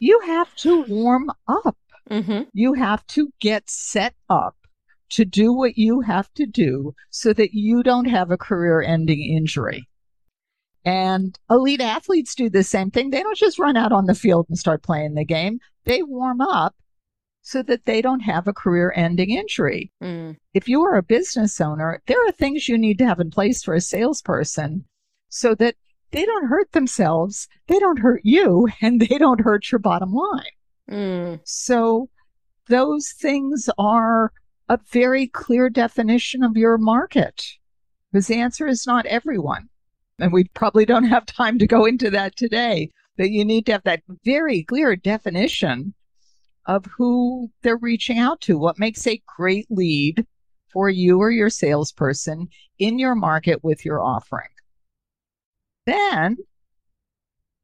You 0.00 0.20
have 0.26 0.54
to 0.56 0.82
warm 0.82 1.30
up. 1.48 1.76
hmm 2.10 2.42
You 2.52 2.74
have 2.74 3.06
to 3.08 3.30
get 3.40 3.70
set 3.70 4.14
up 4.28 4.56
to 5.10 5.24
do 5.24 5.52
what 5.52 5.76
you 5.78 6.00
have 6.00 6.32
to 6.34 6.46
do 6.46 6.94
so 7.10 7.32
that 7.34 7.52
you 7.52 7.82
don't 7.82 8.06
have 8.06 8.30
a 8.30 8.36
career 8.38 8.82
ending 8.82 9.20
injury. 9.20 9.88
And 10.84 11.38
elite 11.48 11.80
athletes 11.80 12.34
do 12.34 12.50
the 12.50 12.64
same 12.64 12.90
thing. 12.90 13.10
They 13.10 13.22
don't 13.22 13.36
just 13.36 13.58
run 13.58 13.76
out 13.76 13.92
on 13.92 14.06
the 14.06 14.14
field 14.14 14.46
and 14.48 14.58
start 14.58 14.82
playing 14.82 15.14
the 15.14 15.24
game. 15.24 15.60
They 15.84 16.02
warm 16.02 16.40
up 16.40 16.74
so 17.42 17.62
that 17.64 17.84
they 17.84 18.02
don't 18.02 18.20
have 18.20 18.46
a 18.46 18.52
career 18.52 18.92
ending 18.96 19.30
injury. 19.30 19.92
Mm, 20.02 20.36
If 20.54 20.68
you 20.68 20.82
are 20.82 20.96
a 20.96 21.02
business 21.02 21.60
owner, 21.60 22.02
there 22.06 22.24
are 22.26 22.32
things 22.32 22.68
you 22.68 22.78
need 22.78 22.98
to 22.98 23.06
have 23.06 23.20
in 23.20 23.30
place 23.30 23.62
for 23.62 23.74
a 23.74 23.80
salesperson 23.80 24.84
so 25.28 25.54
that 25.56 25.76
they 26.12 26.24
don't 26.24 26.48
hurt 26.48 26.70
themselves, 26.72 27.48
they 27.66 27.78
don't 27.78 27.98
hurt 27.98 28.20
you, 28.24 28.68
and 28.80 29.00
they 29.00 29.18
don't 29.18 29.40
hurt 29.40 29.70
your 29.72 29.78
bottom 29.78 30.12
line. 30.12 30.44
Mm. 30.90 31.40
So 31.44 32.08
those 32.68 33.10
things 33.10 33.68
are 33.78 34.32
a 34.68 34.78
very 34.90 35.26
clear 35.26 35.68
definition 35.68 36.42
of 36.42 36.56
your 36.56 36.78
market. 36.78 37.44
Because 38.12 38.26
the 38.26 38.36
answer 38.36 38.66
is 38.68 38.86
not 38.86 39.06
everyone. 39.06 39.68
And 40.18 40.32
we 40.32 40.44
probably 40.54 40.84
don't 40.84 41.04
have 41.04 41.26
time 41.26 41.58
to 41.58 41.66
go 41.66 41.84
into 41.84 42.10
that 42.10 42.36
today, 42.36 42.90
but 43.16 43.30
you 43.30 43.44
need 43.44 43.66
to 43.66 43.72
have 43.72 43.84
that 43.84 44.02
very 44.24 44.62
clear 44.64 44.94
definition 44.94 45.94
of 46.66 46.84
who 46.86 47.50
they're 47.62 47.76
reaching 47.78 48.18
out 48.18 48.40
to, 48.42 48.58
what 48.58 48.78
makes 48.78 49.06
a 49.06 49.20
great 49.26 49.66
lead 49.68 50.24
for 50.72 50.88
you 50.88 51.18
or 51.18 51.30
your 51.30 51.50
salesperson 51.50 52.48
in 52.78 52.98
your 52.98 53.14
market 53.14 53.64
with 53.64 53.84
your 53.84 54.00
offering. 54.00 54.48
Then 55.86 56.36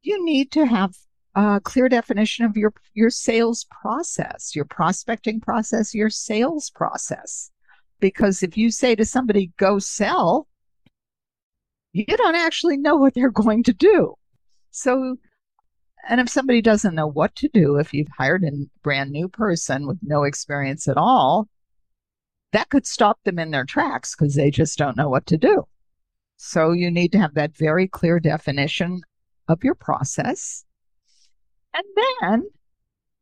you 0.02 0.24
need 0.24 0.50
to 0.52 0.66
have 0.66 0.94
a 1.34 1.60
clear 1.62 1.88
definition 1.88 2.44
of 2.44 2.56
your, 2.56 2.72
your 2.94 3.10
sales 3.10 3.66
process, 3.82 4.56
your 4.56 4.64
prospecting 4.64 5.40
process, 5.40 5.94
your 5.94 6.10
sales 6.10 6.70
process. 6.70 7.50
Because 8.00 8.42
if 8.42 8.56
you 8.56 8.70
say 8.70 8.96
to 8.96 9.04
somebody, 9.04 9.52
go 9.56 9.78
sell, 9.78 10.47
you 12.06 12.16
don't 12.16 12.34
actually 12.34 12.76
know 12.76 12.96
what 12.96 13.14
they're 13.14 13.30
going 13.30 13.62
to 13.64 13.72
do. 13.72 14.14
So, 14.70 15.16
and 16.08 16.20
if 16.20 16.28
somebody 16.28 16.62
doesn't 16.62 16.94
know 16.94 17.06
what 17.06 17.34
to 17.36 17.48
do, 17.48 17.76
if 17.76 17.92
you've 17.92 18.08
hired 18.16 18.44
a 18.44 18.50
brand 18.82 19.10
new 19.10 19.28
person 19.28 19.86
with 19.86 19.98
no 20.02 20.22
experience 20.22 20.86
at 20.88 20.96
all, 20.96 21.48
that 22.52 22.68
could 22.70 22.86
stop 22.86 23.18
them 23.24 23.38
in 23.38 23.50
their 23.50 23.64
tracks 23.64 24.14
because 24.14 24.34
they 24.34 24.50
just 24.50 24.78
don't 24.78 24.96
know 24.96 25.08
what 25.08 25.26
to 25.26 25.36
do. 25.36 25.64
So 26.36 26.72
you 26.72 26.90
need 26.90 27.12
to 27.12 27.18
have 27.18 27.34
that 27.34 27.56
very 27.56 27.88
clear 27.88 28.20
definition 28.20 29.00
of 29.48 29.64
your 29.64 29.74
process. 29.74 30.64
And 31.74 31.84
then 32.20 32.44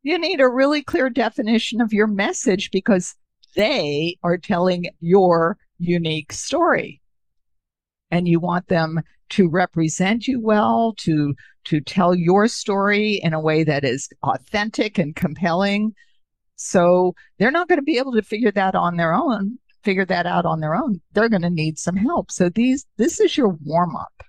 you 0.03 0.17
need 0.17 0.39
a 0.39 0.47
really 0.47 0.83
clear 0.83 1.09
definition 1.09 1.81
of 1.81 1.91
your 1.91 2.07
message 2.07 2.71
because 2.71 3.15
they 3.55 4.17
are 4.23 4.37
telling 4.37 4.85
your 4.99 5.57
unique 5.79 6.31
story. 6.31 7.01
And 8.09 8.27
you 8.27 8.39
want 8.39 8.67
them 8.67 9.01
to 9.29 9.49
represent 9.49 10.27
you 10.27 10.39
well, 10.41 10.93
to 10.99 11.35
to 11.65 11.81
tell 11.81 12.15
your 12.15 12.47
story 12.47 13.19
in 13.21 13.33
a 13.33 13.41
way 13.41 13.63
that 13.63 13.83
is 13.83 14.07
authentic 14.23 14.97
and 14.97 15.15
compelling. 15.15 15.93
So 16.55 17.13
they're 17.37 17.51
not 17.51 17.67
going 17.67 17.79
to 17.79 17.83
be 17.83 17.97
able 17.97 18.13
to 18.13 18.21
figure 18.21 18.51
that 18.51 18.73
on 18.73 18.95
their 18.95 19.13
own, 19.13 19.59
figure 19.83 20.05
that 20.05 20.25
out 20.25 20.45
on 20.45 20.61
their 20.61 20.75
own. 20.75 21.01
They're 21.11 21.29
going 21.29 21.41
to 21.41 21.49
need 21.49 21.77
some 21.77 21.97
help. 21.97 22.31
So 22.31 22.49
these 22.49 22.85
this 22.97 23.19
is 23.19 23.35
your 23.35 23.57
warm 23.63 23.95
up. 23.95 24.23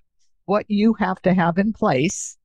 What 0.47 0.67
you 0.69 0.95
have 0.95 1.21
to 1.23 1.35
have 1.35 1.59
in 1.59 1.73
place 1.73 2.37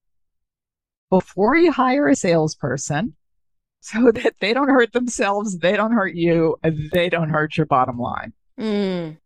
before 1.09 1.55
you 1.55 1.71
hire 1.71 2.07
a 2.07 2.15
salesperson 2.15 3.15
so 3.81 4.11
that 4.11 4.35
they 4.39 4.53
don't 4.53 4.69
hurt 4.69 4.93
themselves, 4.93 5.57
they 5.59 5.75
don't 5.75 5.91
hurt 5.91 6.15
you, 6.15 6.57
they 6.91 7.09
don't 7.09 7.29
hurt 7.29 7.57
your 7.57 7.65
bottom 7.65 7.97
line. 7.97 8.33
Mm. 8.59 9.17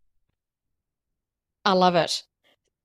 I 1.68 1.72
love 1.72 1.96
it. 1.96 2.22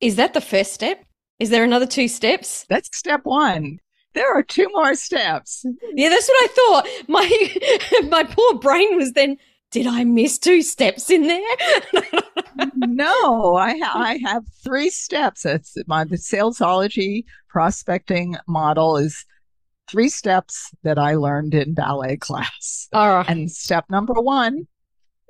Is 0.01 0.17
that 0.17 0.33
the 0.33 0.41
first 0.41 0.73
step? 0.73 1.05
Is 1.39 1.49
there 1.49 1.63
another 1.63 1.85
two 1.85 2.09
steps? 2.09 2.65
That's 2.67 2.89
step 2.95 3.21
one. 3.23 3.79
There 4.13 4.29
are 4.37 4.43
two 4.43 4.67
more 4.73 4.93
steps. 4.95 5.65
Yeah, 5.95 6.09
that's 6.09 6.27
what 6.27 6.43
I 6.43 6.53
thought. 6.53 6.87
My 7.07 8.07
my 8.09 8.23
poor 8.25 8.59
brain 8.59 8.97
was 8.97 9.13
then. 9.13 9.37
Did 9.71 9.87
I 9.87 10.03
miss 10.03 10.37
two 10.37 10.61
steps 10.61 11.09
in 11.09 11.23
there? 11.23 11.55
no, 12.75 13.55
I 13.55 13.77
ha- 13.79 13.93
I 13.95 14.19
have 14.23 14.43
three 14.63 14.89
steps. 14.89 15.45
It's 15.45 15.75
my 15.87 16.03
the 16.03 16.17
salesology 16.17 17.23
prospecting 17.47 18.35
model 18.47 18.97
is 18.97 19.25
three 19.89 20.09
steps 20.09 20.71
that 20.83 20.99
I 20.99 21.15
learned 21.15 21.55
in 21.55 21.73
ballet 21.73 22.17
class. 22.17 22.89
All 22.91 23.15
right. 23.15 23.29
And 23.29 23.49
step 23.49 23.85
number 23.89 24.13
one 24.13 24.67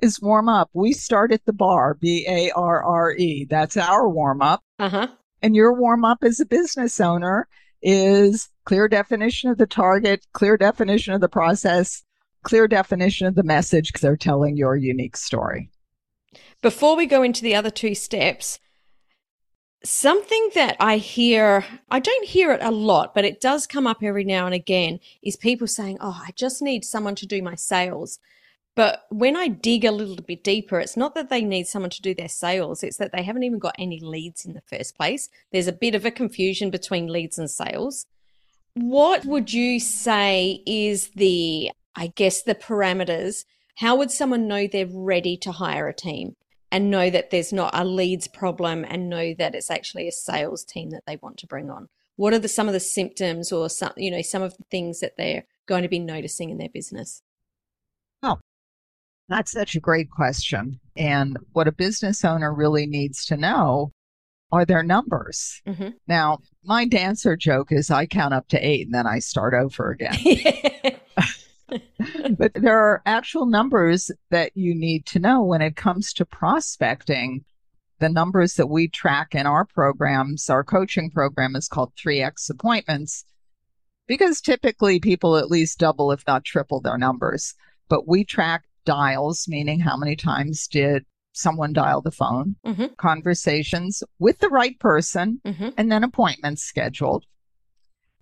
is 0.03 0.21
warm 0.21 0.49
up. 0.49 0.69
We 0.73 0.91
start 0.91 1.31
at 1.31 1.45
the 1.45 1.53
bar, 1.53 1.95
B 1.95 2.25
A 2.27 2.51
R 2.51 2.83
R 2.83 3.13
E. 3.13 3.47
That's 3.49 3.77
our 3.77 4.07
warm 4.09 4.41
up. 4.41 4.61
Uh 4.77 4.89
huh. 4.89 5.07
And 5.41 5.55
your 5.55 5.73
warm 5.73 6.03
up 6.05 6.19
as 6.23 6.39
a 6.39 6.45
business 6.45 6.99
owner 6.99 7.47
is 7.81 8.49
clear 8.65 8.87
definition 8.87 9.49
of 9.49 9.57
the 9.57 9.65
target, 9.65 10.25
clear 10.33 10.57
definition 10.57 11.13
of 11.13 11.21
the 11.21 11.29
process, 11.29 12.03
clear 12.43 12.67
definition 12.67 13.27
of 13.27 13.35
the 13.35 13.43
message 13.43 13.87
because 13.87 14.01
they're 14.01 14.17
telling 14.17 14.57
your 14.57 14.75
unique 14.75 15.17
story. 15.17 15.69
Before 16.61 16.95
we 16.95 17.05
go 17.05 17.23
into 17.23 17.41
the 17.41 17.55
other 17.55 17.69
two 17.69 17.95
steps, 17.95 18.59
something 19.83 20.49
that 20.55 20.77
I 20.79 20.97
hear, 20.97 21.65
I 21.89 21.99
don't 21.99 22.25
hear 22.25 22.51
it 22.53 22.63
a 22.63 22.71
lot, 22.71 23.13
but 23.13 23.25
it 23.25 23.41
does 23.41 23.67
come 23.67 23.87
up 23.87 24.01
every 24.01 24.23
now 24.23 24.45
and 24.45 24.55
again, 24.55 24.99
is 25.21 25.35
people 25.35 25.67
saying, 25.67 25.97
Oh, 25.99 26.21
I 26.25 26.31
just 26.35 26.61
need 26.61 26.85
someone 26.85 27.15
to 27.15 27.25
do 27.25 27.41
my 27.41 27.55
sales. 27.55 28.19
But 28.75 29.05
when 29.09 29.35
I 29.35 29.49
dig 29.49 29.85
a 29.85 29.91
little 29.91 30.15
bit 30.15 30.43
deeper, 30.43 30.79
it's 30.79 30.97
not 30.97 31.13
that 31.13 31.29
they 31.29 31.43
need 31.43 31.67
someone 31.67 31.91
to 31.91 32.01
do 32.01 32.15
their 32.15 32.27
sales, 32.29 32.81
it's 32.81 32.97
that 32.97 33.11
they 33.11 33.21
haven't 33.21 33.43
even 33.43 33.59
got 33.59 33.75
any 33.77 33.99
leads 33.99 34.45
in 34.45 34.53
the 34.53 34.63
first 34.65 34.97
place. 34.97 35.29
There's 35.51 35.67
a 35.67 35.73
bit 35.73 35.93
of 35.93 36.05
a 36.05 36.11
confusion 36.11 36.71
between 36.71 37.07
leads 37.07 37.37
and 37.37 37.49
sales. 37.49 38.07
What 38.73 39.25
would 39.25 39.53
you 39.53 39.79
say 39.79 40.63
is 40.65 41.09
the, 41.09 41.69
I 41.95 42.07
guess, 42.07 42.41
the 42.41 42.55
parameters? 42.55 43.45
How 43.77 43.95
would 43.95 44.09
someone 44.09 44.47
know 44.47 44.65
they're 44.65 44.87
ready 44.87 45.37
to 45.37 45.51
hire 45.51 45.87
a 45.87 45.93
team 45.93 46.35
and 46.71 46.89
know 46.89 47.11
that 47.11 47.29
there's 47.29 47.53
not 47.53 47.75
a 47.75 47.85
leads 47.85 48.27
problem 48.27 48.83
and 48.83 49.09
know 49.09 49.35
that 49.35 49.53
it's 49.53 49.69
actually 49.69 50.07
a 50.07 50.11
sales 50.11 50.63
team 50.63 50.89
that 50.89 51.03
they 51.05 51.17
want 51.17 51.37
to 51.37 51.47
bring 51.47 51.69
on? 51.69 51.89
What 52.15 52.33
are 52.33 52.39
the 52.39 52.47
some 52.47 52.67
of 52.67 52.73
the 52.73 52.79
symptoms 52.79 53.51
or 53.51 53.69
some, 53.69 53.93
you 53.97 54.09
know, 54.09 54.23
some 54.23 54.41
of 54.41 54.57
the 54.57 54.63
things 54.71 54.99
that 55.01 55.17
they're 55.17 55.45
going 55.67 55.83
to 55.83 55.89
be 55.89 55.99
noticing 55.99 56.49
in 56.49 56.57
their 56.57 56.69
business? 56.69 57.21
That's 59.33 59.51
such 59.51 59.73
a 59.73 59.79
great 59.79 60.11
question. 60.11 60.79
And 60.95 61.39
what 61.53 61.67
a 61.67 61.71
business 61.71 62.23
owner 62.23 62.53
really 62.53 62.85
needs 62.85 63.25
to 63.25 63.35
know 63.35 63.91
are 64.51 64.63
their 64.63 64.83
numbers. 64.83 65.59
Mm-hmm. 65.67 65.89
Now, 66.07 66.37
my 66.63 66.85
dancer 66.85 67.35
joke 67.35 67.71
is 67.71 67.89
I 67.89 68.05
count 68.05 68.35
up 68.35 68.47
to 68.49 68.63
eight 68.63 68.85
and 68.85 68.93
then 68.93 69.07
I 69.07 69.17
start 69.17 69.55
over 69.55 69.89
again. 69.89 70.19
but 72.37 72.53
there 72.53 72.77
are 72.77 73.01
actual 73.07 73.47
numbers 73.47 74.11
that 74.29 74.51
you 74.53 74.75
need 74.75 75.07
to 75.07 75.19
know 75.19 75.41
when 75.41 75.63
it 75.63 75.75
comes 75.75 76.13
to 76.13 76.25
prospecting. 76.25 77.43
The 77.97 78.09
numbers 78.09 78.53
that 78.53 78.67
we 78.67 78.87
track 78.87 79.33
in 79.33 79.47
our 79.47 79.65
programs, 79.65 80.47
our 80.47 80.63
coaching 80.63 81.09
program 81.09 81.55
is 81.55 81.67
called 81.67 81.91
3X 81.95 82.51
appointments 82.51 83.25
because 84.05 84.41
typically 84.41 84.99
people 84.99 85.37
at 85.37 85.49
least 85.49 85.79
double, 85.79 86.11
if 86.11 86.23
not 86.27 86.45
triple, 86.45 86.81
their 86.81 86.99
numbers. 86.99 87.55
But 87.89 88.07
we 88.07 88.23
track 88.23 88.65
dials, 88.85 89.47
meaning 89.47 89.79
how 89.79 89.97
many 89.97 90.15
times 90.15 90.67
did 90.67 91.03
someone 91.33 91.73
dial 91.73 92.01
the 92.01 92.11
phone, 92.11 92.55
mm-hmm. 92.65 92.85
conversations 92.97 94.03
with 94.19 94.39
the 94.39 94.49
right 94.49 94.79
person, 94.79 95.41
mm-hmm. 95.45 95.69
and 95.77 95.91
then 95.91 96.03
appointments 96.03 96.63
scheduled. 96.63 97.25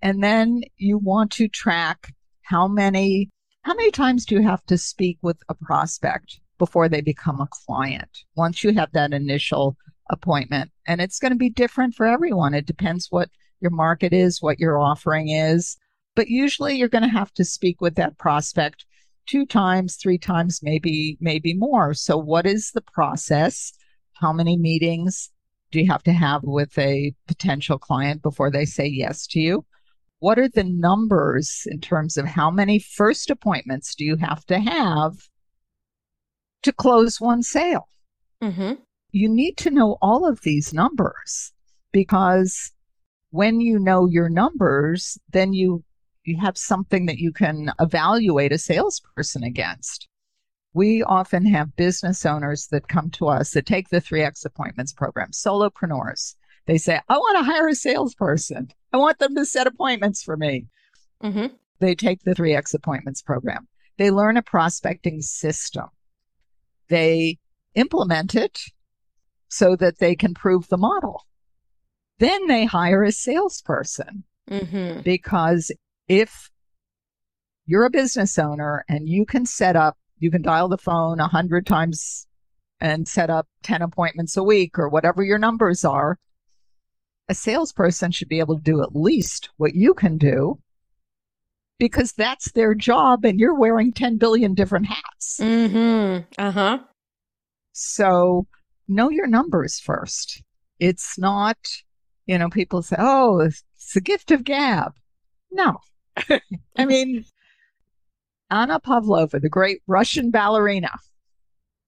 And 0.01 0.24
then 0.24 0.62
you 0.77 0.98
want 0.98 1.32
to 1.34 1.48
track 1.48 2.13
how 2.44 2.68
many 2.68 3.30
how 3.63 3.75
many 3.75 3.91
times 3.91 4.25
do 4.25 4.36
you 4.36 4.41
have 4.41 4.65
to 4.65 4.77
speak 4.77 5.20
with 5.22 5.38
a 5.48 5.53
prospect 5.53 6.39
before 6.58 6.89
they 6.89 7.01
become 7.01 7.39
a 7.39 7.48
client 7.65 8.10
once 8.36 8.63
you 8.63 8.74
have 8.74 8.91
that 8.91 9.13
initial 9.13 9.77
appointment 10.10 10.70
and 10.88 11.00
it's 11.00 11.20
going 11.20 11.32
to 11.32 11.38
be 11.38 11.50
different 11.50 11.96
for 11.96 12.06
everyone 12.06 12.53
it 12.53 12.65
depends 12.65 13.08
what 13.10 13.30
your 13.62 13.72
market 13.72 14.12
is 14.12 14.41
what 14.41 14.60
your 14.60 14.80
offering 14.80 15.30
is 15.30 15.77
but 16.15 16.27
usually 16.27 16.75
you're 16.75 16.89
going 16.89 17.03
to 17.03 17.08
have 17.08 17.32
to 17.32 17.46
speak 17.46 17.80
with 17.80 17.96
that 17.96 18.18
prospect 18.18 18.86
two 19.25 19.46
times, 19.46 19.96
three 19.96 20.18
times, 20.18 20.62
maybe, 20.63 21.18
maybe 21.20 21.54
more. 21.54 21.94
So 21.94 22.18
what 22.18 22.46
is 22.46 22.72
the 22.72 22.82
process? 22.82 23.74
How 24.13 24.34
many 24.34 24.58
meetings 24.58 25.32
do 25.72 25.80
you 25.80 25.90
have 25.90 26.04
to 26.04 26.13
have 26.13 26.42
with 26.44 26.78
a 26.78 27.13
potential 27.28 27.78
client 27.78 28.22
before 28.22 28.51
they 28.51 28.66
say 28.66 28.86
yes 28.86 29.25
to 29.28 29.40
you? 29.40 29.66
What 30.20 30.38
are 30.38 30.50
the 30.50 30.63
numbers 30.63 31.63
in 31.66 31.80
terms 31.80 32.18
of 32.18 32.25
how 32.25 32.51
many 32.51 32.78
first 32.78 33.32
appointments 33.32 33.96
do 33.96 34.06
you 34.06 34.18
have 34.18 34.46
to 34.46 34.60
have 34.60 35.13
to 36.63 36.72
close 36.72 37.20
one 37.20 37.42
sale? 37.42 37.88
Mm-hmm. 38.44 38.74
You 39.12 39.30
need 39.30 39.58
to 39.58 39.72
know 39.72 39.98
all 40.01 40.30
of 40.30 40.42
these 40.42 40.74
numbers 40.74 41.54
because 41.92 42.72
when 43.32 43.62
you 43.62 43.80
know 43.80 44.08
your 44.08 44.30
numbers, 44.30 45.18
then 45.32 45.54
you 45.54 45.84
you 46.24 46.38
have 46.40 46.58
something 46.58 47.06
that 47.08 47.18
you 47.18 47.32
can 47.32 47.72
evaluate 47.80 48.51
a 48.51 48.58
salesperson 48.58 49.44
against. 49.44 50.08
We 50.74 51.04
often 51.04 51.46
have 51.48 51.75
business 51.75 52.25
owners 52.25 52.68
that 52.68 52.88
come 52.88 53.10
to 53.12 53.28
us 53.28 53.51
that 53.51 53.66
take 53.66 53.90
the 53.90 54.01
3X 54.01 54.46
appointments 54.46 54.94
program, 54.94 55.32
solopreneurs. 55.32 56.36
They 56.66 56.78
say, 56.78 57.00
I 57.10 57.18
want 57.18 57.38
to 57.40 57.51
hire 57.51 57.68
a 57.68 57.75
salesperson. 57.75 58.70
I 58.94 58.98
want 58.98 59.20
them 59.20 59.36
to 59.36 59.46
set 59.46 59.68
appointments 59.68 60.24
for 60.24 60.38
me. 60.38 60.68
Mm-hmm. 61.24 61.48
They 61.80 61.96
take 61.96 62.24
the 62.24 62.36
3X 62.36 62.74
appointments 62.74 63.22
program. 63.22 63.68
They 63.98 64.12
learn 64.12 64.38
a 64.38 64.42
prospecting 64.44 65.22
system. 65.22 65.86
They 66.88 67.40
implement 67.75 68.36
it 68.36 68.60
so 69.50 69.75
that 69.75 70.00
they 70.00 70.16
can 70.16 70.34
prove 70.34 70.68
the 70.70 70.78
model. 70.78 71.25
Then 72.20 72.48
they 72.48 72.66
hire 72.66 73.04
a 73.04 73.12
salesperson 73.12 74.24
Mm-hmm. 74.50 75.01
because 75.01 75.72
if 76.12 76.50
you're 77.65 77.86
a 77.86 77.89
business 77.89 78.38
owner 78.38 78.84
and 78.89 79.08
you 79.08 79.25
can 79.25 79.46
set 79.46 79.77
up, 79.77 79.98
you 80.18 80.30
can 80.30 80.41
dial 80.41 80.68
the 80.68 80.77
phone 80.77 81.22
a 81.22 81.27
hundred 81.27 81.65
times 81.65 82.27
and 82.82 83.08
set 83.08 83.30
up 83.30 83.48
10 83.63 83.82
appointments 83.82 84.36
a 84.36 84.44
week 84.44 84.77
or 84.77 84.89
whatever 84.89 85.24
your 85.24 85.38
numbers 85.38 85.86
are, 85.86 86.20
a 87.30 87.34
salesperson 87.34 88.12
should 88.12 88.27
be 88.27 88.39
able 88.39 88.58
to 88.58 88.62
do 88.62 88.84
at 88.84 88.94
least 88.94 89.51
what 89.56 89.74
you 89.74 89.94
can 89.94 90.18
do 90.18 90.60
because 91.80 92.12
that's 92.12 92.51
their 92.51 92.75
job 92.75 93.24
and 93.24 93.39
you're 93.39 93.58
wearing 93.58 93.94
10 93.94 94.18
billion 94.18 94.53
different 94.53 94.88
hats. 94.88 95.39
Mm-hmm. 95.39 96.25
Uh-huh. 96.38 96.80
So 97.72 98.48
know 98.89 99.10
your 99.10 99.27
numbers 99.27 99.80
first. 99.80 100.44
It's 100.77 101.18
not, 101.18 101.58
you 102.25 102.38
know, 102.38 102.50
people 102.50 102.82
say, 102.82 102.98
oh, 103.00 103.39
it's 103.39 103.63
the 103.94 104.01
gift 104.01 104.32
of 104.32 104.44
gab. 104.44 104.91
No. 105.51 105.77
I 106.77 106.86
mean, 106.86 107.25
Anna 108.50 108.80
Pavlova, 108.80 109.39
the 109.39 109.50
great 109.50 109.82
Russian 109.88 110.32
ballerina, 110.32 110.91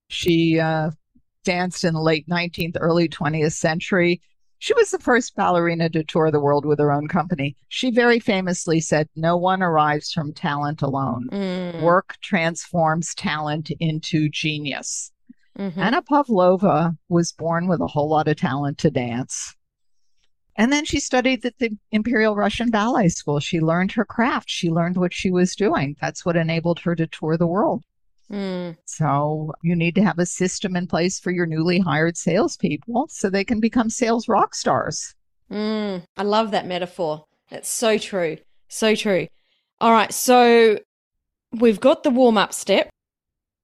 she 0.08 0.60
uh, 0.60 0.92
danced 1.44 1.84
in 1.84 1.94
the 1.94 2.02
late 2.02 2.28
19th, 2.28 2.78
early 2.80 3.10
20th 3.10 3.54
century. 3.54 4.22
She 4.60 4.74
was 4.76 4.92
the 4.92 5.00
first 5.00 5.36
ballerina 5.36 5.90
to 5.90 6.06
tour 6.06 6.32
the 6.32 6.40
world 6.40 6.66
with 6.66 6.80
her 6.80 6.92
own 6.92 7.10
company. 7.10 7.58
She 7.68 7.92
very 7.92 8.20
famously 8.20 8.80
said, 8.80 9.10
No 9.16 9.36
one 9.36 9.62
arrives 9.62 10.12
from 10.12 10.34
talent 10.34 10.82
alone. 10.82 11.28
Mm. 11.34 11.82
Work 11.82 12.16
transforms 12.22 13.14
talent 13.14 13.72
into 13.82 14.30
genius. 14.30 15.12
Mhm. 15.60 15.78
Anna 15.78 16.02
Pavlova 16.02 16.96
was 17.10 17.34
born 17.34 17.68
with 17.68 17.82
a 17.82 17.88
whole 17.88 18.10
lot 18.10 18.28
of 18.28 18.38
talent 18.38 18.78
to 18.80 18.90
dance. 18.90 19.54
And 20.56 20.72
then 20.72 20.86
she 20.86 21.00
studied 21.00 21.46
at 21.46 21.58
the 21.58 21.76
Imperial 21.92 22.36
Russian 22.36 22.70
Ballet 22.70 23.10
School. 23.10 23.40
She 23.40 23.60
learned 23.60 23.92
her 23.94 24.06
craft. 24.06 24.50
She 24.50 24.70
learned 24.70 24.98
what 24.98 25.14
she 25.14 25.32
was 25.32 25.56
doing. 25.56 25.96
That's 26.00 26.26
what 26.26 26.36
enabled 26.36 26.80
her 26.82 26.96
to 26.96 27.08
tour 27.08 27.38
the 27.38 27.48
world. 27.48 27.84
Mm. 28.32 28.78
So 28.86 29.54
you 29.64 29.76
need 29.76 29.96
to 29.96 30.04
have 30.04 30.20
a 30.20 30.26
system 30.26 30.76
in 30.76 30.88
place 30.88 31.20
for 31.20 31.32
your 31.32 31.46
newly 31.46 31.80
hired 31.80 32.18
salespeople 32.18 33.08
so 33.10 33.30
they 33.30 33.44
can 33.44 33.60
become 33.60 33.90
sales 33.90 34.28
rock 34.28 34.56
stars. 34.56 35.16
Mm. 35.52 36.04
I 36.18 36.24
love 36.24 36.52
that 36.52 36.68
metaphor. 36.68 37.26
That's 37.50 37.70
so 37.70 37.98
true. 37.98 38.38
So 38.68 38.96
true. 38.96 39.28
All 39.82 39.92
right. 39.92 40.14
So 40.14 40.80
we've 41.52 41.80
got 41.80 42.04
the 42.04 42.10
warm 42.10 42.38
up 42.38 42.54
step. 42.54 42.90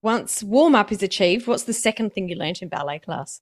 Once 0.01 0.43
warm 0.43 0.75
up 0.75 0.91
is 0.91 1.03
achieved, 1.03 1.45
what's 1.45 1.63
the 1.63 1.73
second 1.73 2.13
thing 2.13 2.29
you 2.29 2.35
learned 2.35 2.61
in 2.61 2.69
ballet 2.69 2.99
class? 2.99 3.41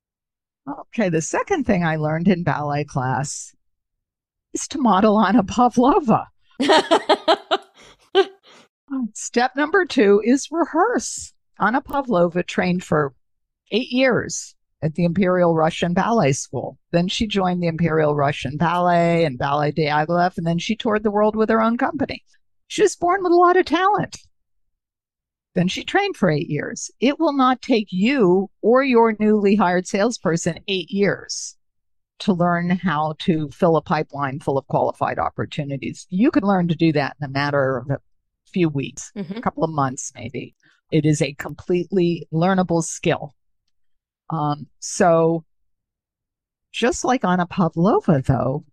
Okay, 0.67 1.09
the 1.09 1.21
second 1.21 1.65
thing 1.65 1.85
I 1.85 1.95
learned 1.95 2.27
in 2.27 2.43
ballet 2.43 2.83
class 2.83 3.55
is 4.53 4.67
to 4.69 4.79
model 4.79 5.19
Anna 5.19 5.43
Pavlova. 5.43 6.27
Uh, 8.89 8.99
step 9.13 9.53
number 9.55 9.85
two 9.85 10.21
is 10.23 10.47
rehearse. 10.49 11.33
Anna 11.59 11.81
Pavlova 11.81 12.41
trained 12.41 12.85
for 12.85 13.13
eight 13.71 13.91
years 13.91 14.55
at 14.81 14.95
the 14.95 15.03
Imperial 15.03 15.55
Russian 15.55 15.93
Ballet 15.93 16.31
School. 16.31 16.77
Then 16.91 17.07
she 17.07 17.27
joined 17.27 17.61
the 17.61 17.67
Imperial 17.67 18.15
Russian 18.15 18.55
Ballet 18.55 19.25
and 19.25 19.37
Ballet 19.37 19.73
Diaghilev, 19.73 20.37
and 20.37 20.47
then 20.47 20.57
she 20.57 20.75
toured 20.75 21.03
the 21.03 21.11
world 21.11 21.35
with 21.35 21.49
her 21.49 21.61
own 21.61 21.77
company. 21.77 22.23
She 22.67 22.81
was 22.81 22.95
born 22.95 23.23
with 23.23 23.33
a 23.33 23.35
lot 23.35 23.57
of 23.57 23.65
talent. 23.65 24.19
Then 25.55 25.67
she 25.67 25.83
trained 25.83 26.15
for 26.17 26.29
eight 26.29 26.49
years. 26.49 26.91
It 26.99 27.19
will 27.19 27.33
not 27.33 27.61
take 27.61 27.87
you 27.91 28.49
or 28.61 28.83
your 28.83 29.15
newly 29.19 29.55
hired 29.55 29.87
salesperson 29.87 30.59
eight 30.67 30.91
years 30.91 31.57
to 32.19 32.33
learn 32.33 32.69
how 32.71 33.15
to 33.19 33.49
fill 33.49 33.75
a 33.75 33.81
pipeline 33.81 34.39
full 34.39 34.57
of 34.57 34.67
qualified 34.67 35.19
opportunities. 35.19 36.05
You 36.09 36.31
can 36.31 36.43
learn 36.43 36.67
to 36.67 36.75
do 36.75 36.91
that 36.93 37.15
in 37.19 37.25
a 37.25 37.31
matter 37.31 37.77
of 37.77 37.89
a 37.89 37.99
few 38.51 38.69
weeks, 38.69 39.11
Mhm. 39.15 39.37
a 39.37 39.41
couple 39.41 39.63
of 39.63 39.69
months, 39.71 40.11
maybe. 40.15 40.55
It 40.91 41.05
is 41.05 41.21
a 41.21 41.33
completely 41.33 42.27
learnable 42.31 42.83
skill. 42.83 43.35
Um, 44.29 44.67
so, 44.79 45.45
just 46.71 47.03
like 47.03 47.23
Anna 47.25 47.45
Pavlova, 47.45 48.21
though, 48.25 48.65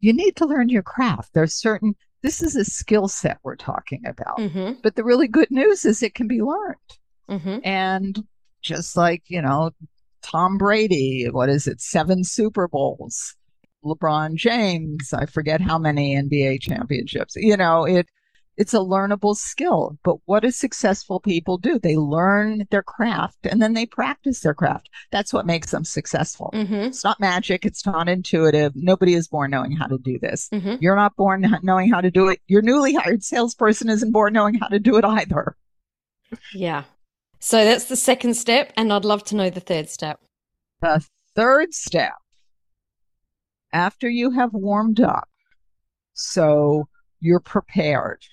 you 0.00 0.12
need 0.12 0.36
to 0.36 0.46
learn 0.46 0.68
your 0.68 0.82
craft. 0.82 1.32
There's 1.34 1.54
certain, 1.54 1.94
this 2.26 2.42
is 2.42 2.56
a 2.56 2.64
skill 2.64 3.06
set 3.06 3.38
we're 3.44 3.54
talking 3.54 4.02
about. 4.04 4.38
Mm-hmm. 4.38 4.80
But 4.82 4.96
the 4.96 5.04
really 5.04 5.28
good 5.28 5.50
news 5.50 5.84
is 5.84 6.02
it 6.02 6.14
can 6.14 6.26
be 6.26 6.42
learned. 6.42 6.76
Mm-hmm. 7.30 7.58
And 7.62 8.24
just 8.62 8.96
like, 8.96 9.22
you 9.28 9.40
know, 9.40 9.70
Tom 10.22 10.58
Brady, 10.58 11.28
what 11.30 11.48
is 11.48 11.68
it, 11.68 11.80
seven 11.80 12.24
Super 12.24 12.66
Bowls, 12.66 13.36
LeBron 13.84 14.34
James, 14.34 15.12
I 15.12 15.26
forget 15.26 15.60
how 15.60 15.78
many 15.78 16.16
NBA 16.16 16.62
championships. 16.62 17.36
You 17.36 17.56
know, 17.56 17.84
it 17.84 18.08
it's 18.56 18.74
a 18.74 18.78
learnable 18.78 19.36
skill. 19.36 19.98
But 20.02 20.16
what 20.24 20.40
do 20.40 20.50
successful 20.50 21.20
people 21.20 21.58
do? 21.58 21.78
They 21.78 21.96
learn 21.96 22.66
their 22.70 22.82
craft 22.82 23.38
and 23.44 23.60
then 23.60 23.74
they 23.74 23.86
practice 23.86 24.40
their 24.40 24.54
craft. 24.54 24.88
That's 25.12 25.32
what 25.32 25.46
makes 25.46 25.70
them 25.70 25.84
successful. 25.84 26.50
Mm-hmm. 26.54 26.74
It's 26.74 27.04
not 27.04 27.20
magic. 27.20 27.66
It's 27.66 27.84
not 27.84 28.08
intuitive. 28.08 28.72
Nobody 28.74 29.14
is 29.14 29.28
born 29.28 29.50
knowing 29.50 29.72
how 29.72 29.86
to 29.86 29.98
do 29.98 30.18
this. 30.18 30.48
Mm-hmm. 30.52 30.76
You're 30.80 30.96
not 30.96 31.16
born 31.16 31.46
knowing 31.62 31.90
how 31.90 32.00
to 32.00 32.10
do 32.10 32.28
it. 32.28 32.40
Your 32.46 32.62
newly 32.62 32.94
hired 32.94 33.22
salesperson 33.22 33.90
isn't 33.90 34.12
born 34.12 34.32
knowing 34.32 34.54
how 34.54 34.68
to 34.68 34.78
do 34.78 34.96
it 34.96 35.04
either. 35.04 35.56
Yeah. 36.54 36.84
So 37.38 37.64
that's 37.64 37.84
the 37.84 37.96
second 37.96 38.34
step, 38.34 38.72
and 38.76 38.92
I'd 38.92 39.04
love 39.04 39.22
to 39.24 39.36
know 39.36 39.50
the 39.50 39.60
third 39.60 39.90
step. 39.90 40.18
The 40.80 41.06
third 41.34 41.74
step, 41.74 42.14
after 43.72 44.08
you 44.08 44.30
have 44.30 44.52
warmed 44.52 45.00
up, 45.00 45.28
so 46.14 46.88
you're 47.20 47.40
prepared 47.40 48.24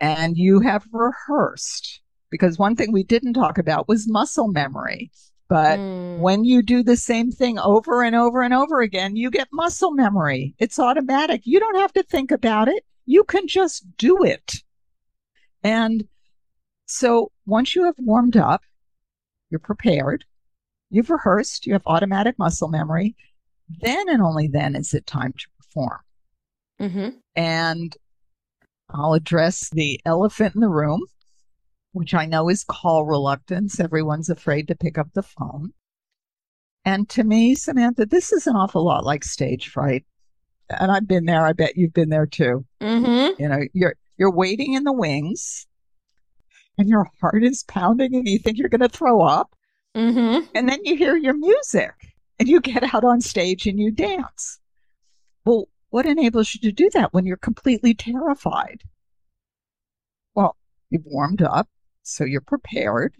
and 0.00 0.36
you 0.36 0.60
have 0.60 0.84
rehearsed, 0.92 2.00
because 2.30 2.58
one 2.58 2.76
thing 2.76 2.92
we 2.92 3.02
didn't 3.02 3.34
talk 3.34 3.58
about 3.58 3.88
was 3.88 4.08
muscle 4.08 4.48
memory. 4.48 5.10
But 5.48 5.78
Mm. 5.78 6.18
when 6.18 6.44
you 6.44 6.62
do 6.62 6.82
the 6.82 6.96
same 6.96 7.30
thing 7.30 7.58
over 7.58 8.02
and 8.02 8.14
over 8.14 8.42
and 8.42 8.52
over 8.52 8.80
again, 8.82 9.16
you 9.16 9.30
get 9.30 9.48
muscle 9.50 9.92
memory. 9.92 10.54
It's 10.58 10.78
automatic. 10.78 11.42
You 11.46 11.58
don't 11.58 11.78
have 11.78 11.92
to 11.94 12.02
think 12.02 12.30
about 12.30 12.68
it. 12.68 12.84
You 13.06 13.24
can 13.24 13.46
just 13.46 13.96
do 13.96 14.22
it. 14.24 14.56
And 15.62 16.06
so 16.86 17.32
once 17.46 17.74
you 17.74 17.84
have 17.84 17.94
warmed 17.98 18.36
up, 18.36 18.62
you're 19.48 19.58
prepared, 19.58 20.26
you've 20.90 21.08
rehearsed, 21.08 21.66
you 21.66 21.72
have 21.72 21.82
automatic 21.86 22.38
muscle 22.38 22.68
memory, 22.68 23.16
then 23.80 24.08
and 24.10 24.20
only 24.22 24.48
then 24.48 24.76
is 24.76 24.92
it 24.92 25.06
time 25.06 25.32
to 25.32 25.46
perform. 25.58 26.00
Mm-hmm. 26.80 27.08
And 27.36 27.96
I'll 28.90 29.12
address 29.14 29.68
the 29.70 30.00
elephant 30.04 30.54
in 30.54 30.60
the 30.60 30.68
room, 30.68 31.02
which 31.92 32.14
I 32.14 32.26
know 32.26 32.48
is 32.48 32.64
call 32.64 33.04
reluctance. 33.04 33.78
Everyone's 33.78 34.30
afraid 34.30 34.68
to 34.68 34.74
pick 34.74 34.98
up 34.98 35.08
the 35.14 35.22
phone. 35.22 35.72
And 36.84 37.08
to 37.10 37.24
me, 37.24 37.54
Samantha, 37.54 38.06
this 38.06 38.32
is 38.32 38.46
an 38.46 38.56
awful 38.56 38.84
lot 38.84 39.04
like 39.04 39.24
stage 39.24 39.68
fright. 39.68 40.06
And 40.70 40.90
I've 40.90 41.08
been 41.08 41.26
there. 41.26 41.44
I 41.44 41.52
bet 41.52 41.76
you've 41.76 41.92
been 41.92 42.08
there 42.08 42.26
too. 42.26 42.64
Mm-hmm. 42.80 43.42
You 43.42 43.48
know, 43.48 43.60
you're 43.72 43.94
you're 44.16 44.34
waiting 44.34 44.74
in 44.74 44.84
the 44.84 44.92
wings 44.92 45.66
and 46.78 46.88
your 46.88 47.10
heart 47.20 47.44
is 47.44 47.64
pounding 47.64 48.14
and 48.14 48.28
you 48.28 48.38
think 48.38 48.58
you're 48.58 48.68
going 48.68 48.80
to 48.80 48.88
throw 48.88 49.22
up. 49.22 49.54
Mm-hmm. 49.96 50.46
And 50.54 50.68
then 50.68 50.84
you 50.84 50.96
hear 50.96 51.16
your 51.16 51.34
music 51.34 51.92
and 52.38 52.48
you 52.48 52.60
get 52.60 52.94
out 52.94 53.04
on 53.04 53.20
stage 53.20 53.66
and 53.66 53.78
you 53.78 53.90
dance. 53.90 54.60
Well, 55.44 55.68
what 55.90 56.06
enables 56.06 56.54
you 56.54 56.60
to 56.60 56.72
do 56.72 56.90
that 56.94 57.12
when 57.12 57.26
you're 57.26 57.36
completely 57.36 57.94
terrified? 57.94 58.82
Well, 60.34 60.56
you've 60.90 61.06
warmed 61.06 61.42
up, 61.42 61.68
so 62.02 62.24
you're 62.24 62.40
prepared, 62.40 63.14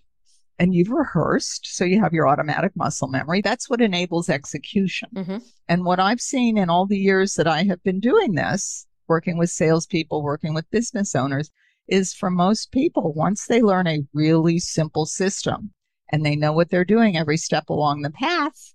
and 0.58 0.74
you've 0.74 0.90
rehearsed, 0.90 1.66
so 1.66 1.84
you 1.84 2.00
have 2.00 2.12
your 2.12 2.28
automatic 2.28 2.72
muscle 2.74 3.08
memory. 3.08 3.40
That's 3.40 3.70
what 3.70 3.80
enables 3.80 4.28
execution. 4.28 5.08
Mhm. 5.14 5.42
And 5.68 5.84
what 5.84 6.00
I've 6.00 6.20
seen 6.20 6.58
in 6.58 6.68
all 6.68 6.86
the 6.86 6.98
years 6.98 7.34
that 7.34 7.46
I 7.46 7.62
have 7.64 7.82
been 7.82 8.00
doing 8.00 8.34
this, 8.34 8.86
working 9.06 9.38
with 9.38 9.50
salespeople, 9.50 10.22
working 10.22 10.54
with 10.54 10.70
business 10.70 11.14
owners, 11.14 11.50
is 11.86 12.12
for 12.12 12.28
most 12.28 12.70
people, 12.70 13.14
once 13.14 13.46
they 13.46 13.62
learn 13.62 13.86
a 13.86 14.06
really 14.12 14.58
simple 14.58 15.06
system 15.06 15.72
and 16.10 16.24
they 16.24 16.36
know 16.36 16.52
what 16.52 16.70
they're 16.70 16.84
doing 16.84 17.16
every 17.16 17.36
step 17.36 17.68
along 17.70 18.02
the 18.02 18.10
path, 18.10 18.74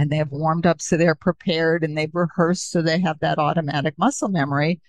and 0.00 0.08
they 0.08 0.16
have 0.16 0.32
warmed 0.32 0.64
up 0.64 0.80
so 0.80 0.96
they're 0.96 1.14
prepared 1.14 1.84
and 1.84 1.96
they've 1.96 2.14
rehearsed 2.14 2.70
so 2.70 2.80
they 2.80 2.98
have 2.98 3.20
that 3.20 3.38
automatic 3.38 3.92
muscle 3.98 4.30
memory, 4.30 4.80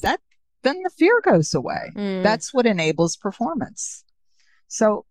that 0.00 0.20
then 0.62 0.82
the 0.82 0.90
fear 0.90 1.20
goes 1.22 1.52
away. 1.52 1.92
Mm. 1.94 2.22
That's 2.22 2.54
what 2.54 2.64
enables 2.64 3.18
performance. 3.18 4.04
So 4.68 5.04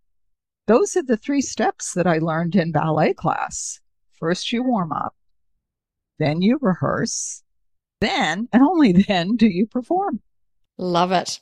those 0.66 0.96
are 0.96 1.04
the 1.04 1.16
three 1.16 1.40
steps 1.40 1.94
that 1.94 2.08
I 2.08 2.18
learned 2.18 2.56
in 2.56 2.72
ballet 2.72 3.14
class. 3.14 3.78
First 4.18 4.52
you 4.52 4.64
warm 4.64 4.90
up, 4.90 5.14
then 6.18 6.42
you 6.42 6.58
rehearse, 6.60 7.44
then 8.00 8.48
and 8.52 8.62
only 8.64 8.90
then 9.08 9.36
do 9.36 9.46
you 9.46 9.68
perform. 9.68 10.20
Love 10.78 11.12
it. 11.12 11.38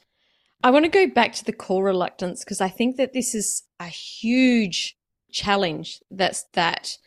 I 0.63 0.71
want 0.71 0.85
to 0.85 0.91
go 0.91 1.07
back 1.07 1.33
to 1.37 1.45
the 1.47 1.53
call 1.55 1.83
reluctance 1.83 2.45
because 2.45 2.61
I 2.61 2.69
think 2.69 2.97
that 2.97 3.15
this 3.15 3.35
is 3.35 3.63
a 3.81 3.87
huge 3.87 4.99
challenge 5.33 6.01
that's 6.11 6.45
that 6.53 6.99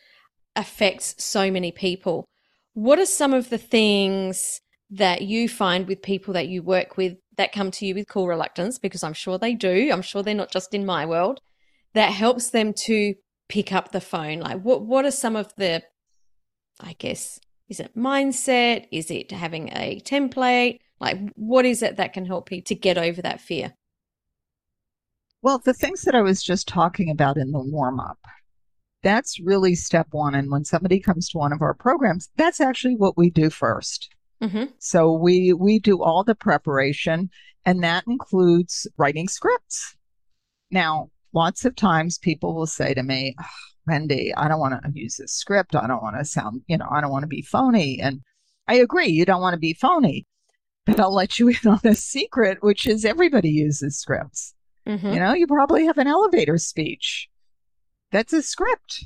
affects 0.60 1.15
so 1.17 1.50
many 1.50 1.72
people. 1.72 2.26
What 2.74 3.00
are 3.00 3.06
some 3.06 3.34
of 3.34 3.50
the 3.50 3.58
things 3.58 4.62
that 4.91 5.22
you 5.22 5.48
find 5.50 5.88
with 5.88 6.02
people 6.02 6.34
that 6.34 6.48
you 6.48 6.62
work 6.62 6.98
with 6.98 7.17
that 7.38 7.52
come 7.52 7.72
to 7.72 7.86
you 7.86 7.95
with 7.95 8.08
call 8.08 8.28
reluctance? 8.28 8.78
Because 8.78 9.04
I'm 9.04 9.13
sure 9.13 9.38
they 9.38 9.54
do. 9.54 9.89
I'm 9.91 10.02
sure 10.02 10.22
they're 10.22 10.36
not 10.36 10.52
just 10.52 10.74
in 10.74 10.86
my 10.86 11.06
world. 11.06 11.39
That 11.93 12.12
helps 12.12 12.50
them 12.50 12.74
to 12.86 13.15
pick 13.48 13.72
up 13.74 13.91
the 13.91 14.02
phone. 14.02 14.39
Like, 14.39 14.62
what 14.62 14.86
what 14.86 15.06
are 15.06 15.12
some 15.12 15.36
of 15.36 15.54
the, 15.58 15.82
I 16.80 16.93
guess, 17.00 17.39
is 17.67 17.80
it 17.80 17.95
mindset? 17.95 18.88
Is 18.91 19.10
it 19.10 19.32
having 19.32 19.69
a 19.69 20.02
template? 20.02 20.80
Like, 21.00 21.17
what 21.36 21.65
is 21.65 21.82
it 21.82 21.98
that 21.98 22.13
can 22.13 22.26
help 22.26 22.52
you 22.52 22.62
to 22.63 22.76
get 22.76 22.98
over 22.98 23.22
that 23.22 23.41
fear? 23.41 23.74
Well, 25.41 25.60
the 25.60 25.74
things 25.74 26.02
that 26.02 26.15
I 26.15 26.22
was 26.22 26.43
just 26.43 26.67
talking 26.67 27.10
about 27.10 27.38
in 27.38 27.52
the 27.52 27.60
warm 27.60 28.00
up, 28.00 28.19
that's 29.04 29.40
really 29.40 29.76
step 29.76 30.08
one. 30.12 30.36
And 30.36 30.52
when 30.52 30.66
somebody 30.66 31.00
comes 31.00 31.30
to 31.30 31.38
one 31.38 31.54
of 31.54 31.62
our 31.62 31.74
programs, 31.74 32.30
that's 32.36 32.60
actually 32.60 32.96
what 32.96 33.18
we 33.18 33.30
do 33.30 33.50
1st 33.50 34.08
mm-hmm. 34.44 34.64
So 34.80 35.14
we 35.14 35.54
we 35.54 35.80
do 35.80 36.04
all 36.04 36.24
the 36.24 36.36
preparation, 36.36 37.30
and 37.66 37.84
that 37.84 38.04
includes 38.08 38.88
writing 38.98 39.28
scripts. 39.28 39.96
Now, 40.72 41.10
lots 41.34 41.66
of 41.66 41.76
times 41.76 42.18
people 42.18 42.56
will 42.56 42.68
say 42.68 42.94
to 42.94 43.04
me, 43.04 43.36
oh, 43.40 43.46
Wendy, 43.88 44.34
I 44.36 44.48
don't 44.48 44.60
want 44.60 44.82
to 44.84 44.92
use 44.94 45.18
this 45.18 45.34
script. 45.34 45.76
I 45.76 45.88
don't 45.88 46.04
want 46.04 46.18
to 46.18 46.26
sound, 46.26 46.62
you 46.68 46.78
know, 46.78 46.88
I 46.92 47.02
don't 47.02 47.12
want 47.12 47.24
to 47.24 47.28
be 47.28 47.42
phony. 47.42 48.00
And 48.00 48.22
I 48.68 48.76
agree, 48.76 49.08
you 49.08 49.26
don't 49.26 49.42
want 49.42 49.54
to 49.54 49.60
be 49.60 49.74
phony. 49.74 50.26
But 50.86 51.00
I'll 51.00 51.14
let 51.14 51.40
you 51.40 51.50
in 51.50 51.58
on 51.68 51.82
a 51.84 51.96
secret, 51.96 52.60
which 52.62 52.88
is 52.88 53.06
everybody 53.06 53.50
uses 53.50 54.00
scripts. 54.00 54.54
Mm-hmm. 54.88 55.14
You 55.14 55.20
know, 55.20 55.34
you 55.34 55.48
probably 55.48 55.86
have 55.86 55.98
an 55.98 56.08
elevator 56.08 56.58
speech. 56.58 57.30
That's 58.12 58.34
a 58.34 58.41
script. 58.41 59.06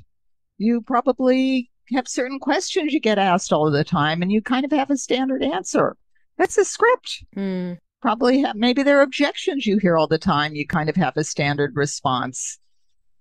You 0.58 0.82
probably 0.82 1.70
have 1.94 2.08
certain 2.08 2.40
questions 2.40 2.94
you 2.94 3.00
get 3.00 3.18
asked 3.18 3.52
all 3.52 3.70
the 3.70 3.84
time, 3.84 4.22
and 4.22 4.32
you 4.32 4.42
kind 4.42 4.66
of 4.66 4.72
have 4.72 4.90
a 4.90 4.98
standard 4.98 5.44
answer. 5.44 5.98
That's 6.38 6.58
a 6.58 6.66
script. 6.66 7.24
Mm. 7.36 7.78
Probably 8.02 8.42
have, 8.42 8.56
maybe 8.56 8.84
there 8.84 9.00
are 9.00 9.04
objections 9.04 9.66
you 9.66 9.78
hear 9.78 9.98
all 9.98 10.08
the 10.08 10.18
time. 10.18 10.56
You 10.56 10.68
kind 10.68 10.90
of 10.90 10.96
have 10.96 11.18
a 11.18 11.24
standard 11.24 11.76
response. 11.76 12.60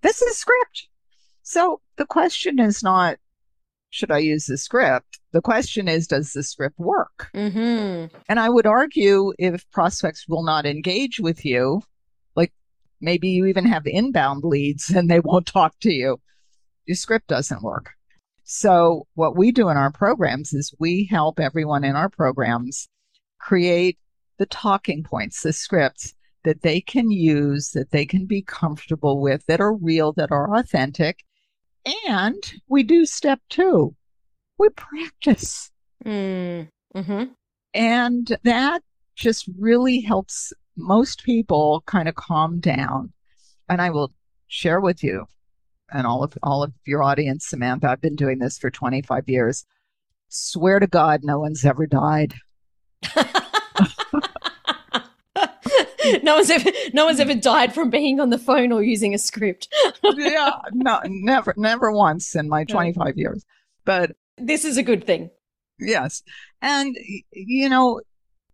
This 0.03 0.23
is 0.23 0.33
a 0.33 0.35
script. 0.35 0.89
So 1.43 1.81
the 1.97 2.07
question 2.07 2.59
is 2.59 2.83
not, 2.83 3.19
should 3.91 4.11
I 4.11 4.19
use 4.19 4.47
the 4.47 4.57
script? 4.57 5.21
The 5.33 5.43
question 5.43 5.87
is, 5.87 6.07
does 6.07 6.33
the 6.33 6.43
script 6.43 6.79
work? 6.79 7.29
Mm-hmm. 7.35 8.17
And 8.29 8.41
I 8.41 8.49
would 8.49 8.67
argue 8.67 9.33
if 9.39 9.69
prospects 9.71 10.27
will 10.29 10.45
not 10.45 10.67
engage 10.67 11.21
with 11.21 11.45
you, 11.45 11.83
maybe 13.03 13.29
you 13.29 13.47
even 13.47 13.67
have 13.67 13.87
inbound 13.87 14.45
leads 14.45 14.91
and 14.91 15.11
they 15.11 15.21
won't 15.21 15.47
talk 15.47 15.79
to 15.81 15.93
you, 15.93 16.21
your 16.87 16.97
script 16.97 17.27
doesn't 17.29 17.63
work. 17.63 17.91
So, 18.45 19.07
what 19.15 19.37
we 19.37 19.53
do 19.53 19.69
in 19.69 19.77
our 19.77 19.93
programs 19.93 20.53
is 20.53 20.75
we 20.79 21.07
help 21.11 21.39
everyone 21.39 21.85
in 21.85 21.97
our 21.97 22.09
programs 22.09 22.89
create 23.41 23.99
the 24.39 24.47
talking 24.47 25.03
points, 25.03 25.43
the 25.43 25.53
scripts 25.53 26.15
that 26.45 26.63
they 26.63 26.81
can 26.81 27.11
use, 27.11 27.71
that 27.71 27.91
they 27.91 28.05
can 28.05 28.27
be 28.27 28.43
comfortable 28.43 29.21
with, 29.21 29.45
that 29.47 29.61
are 29.61 29.75
real, 29.75 30.13
that 30.15 30.33
are 30.33 30.57
authentic. 30.57 31.25
And 32.09 32.43
we 32.69 32.83
do 32.83 33.07
step 33.07 33.41
two 33.49 33.95
we 34.63 34.69
practice. 34.71 35.71
Mm. 36.05 36.69
Mm-hmm. 36.95 37.25
And 37.75 38.39
that 38.45 38.83
just 39.17 39.49
really 39.59 40.01
helps 40.01 40.53
most 40.77 41.25
people 41.25 41.83
kind 41.87 42.09
of 42.09 42.15
calm 42.15 42.61
down. 42.61 43.13
And 43.69 43.81
I 43.81 43.91
will 43.91 44.13
share 44.49 44.81
with 44.81 45.03
you 45.03 45.27
and 45.93 46.07
all 46.07 46.23
of 46.25 46.37
all 46.43 46.63
of 46.63 46.73
your 46.87 47.03
audience, 47.03 47.47
Samantha, 47.47 47.89
I've 47.89 48.01
been 48.01 48.17
doing 48.17 48.39
this 48.39 48.59
for 48.59 48.71
25 48.71 49.29
years. 49.29 49.65
Swear 50.29 50.79
to 50.81 50.87
God, 50.87 51.21
no 51.23 51.39
one's 51.39 51.65
ever 51.65 51.87
died. 51.87 52.35
no 56.23 56.37
one's 56.37 56.51
ever 56.51 56.71
no 56.93 57.05
one's 57.07 57.21
ever 57.21 57.35
died 57.35 57.75
from 57.75 57.91
being 57.91 58.21
on 58.21 58.31
the 58.31 58.39
phone 58.39 58.73
or 58.73 58.83
using 58.83 59.15
a 59.15 59.19
script. 59.19 59.73
yeah, 60.17 60.51
no, 60.73 61.01
never, 61.05 61.55
never 61.57 61.93
once 61.93 62.35
in 62.35 62.49
my 62.49 62.65
25 62.65 63.17
years. 63.17 63.45
But 63.85 64.13
this 64.39 64.65
is 64.65 64.77
a 64.77 64.83
good 64.83 65.05
thing. 65.05 65.31
Yes, 65.79 66.23
and 66.61 66.97
you 67.33 67.69
know 67.69 68.01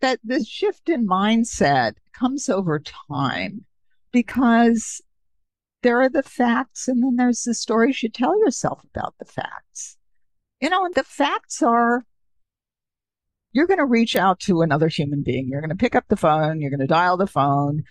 that 0.00 0.18
the 0.24 0.44
shift 0.44 0.88
in 0.88 1.07
mindset 1.07 1.94
comes 2.18 2.48
over 2.48 2.78
time 2.78 3.64
because 4.12 5.00
there 5.83 6.00
are 6.00 6.09
the 6.09 6.22
facts 6.22 6.88
and 6.88 7.02
then 7.02 7.16
there's 7.16 7.42
the 7.42 7.54
stories 7.54 8.02
you 8.02 8.09
tell 8.09 8.38
yourself 8.38 8.83
about 8.94 9.14
the 9.18 9.24
facts. 9.24 9.96
You 10.61 10.70
know, 10.70 10.85
and 10.85 10.94
the 10.94 11.04
facts 11.04 11.62
are 11.62 12.04
you're 13.52 13.66
going 13.66 13.78
to 13.78 13.87
reach 13.87 14.16
out 14.16 14.40
to 14.40 14.61
another 14.62 14.88
human 14.88 15.22
being. 15.22 15.48
You're 15.48 15.61
going 15.61 15.70
to 15.70 15.76
pick 15.76 15.94
up 15.94 16.04
the 16.09 16.16
phone, 16.16 16.61
you're 16.61 16.70
going 16.70 16.81
to 16.81 16.87
dial 16.87 17.16
the 17.16 17.26
phone. 17.26 17.85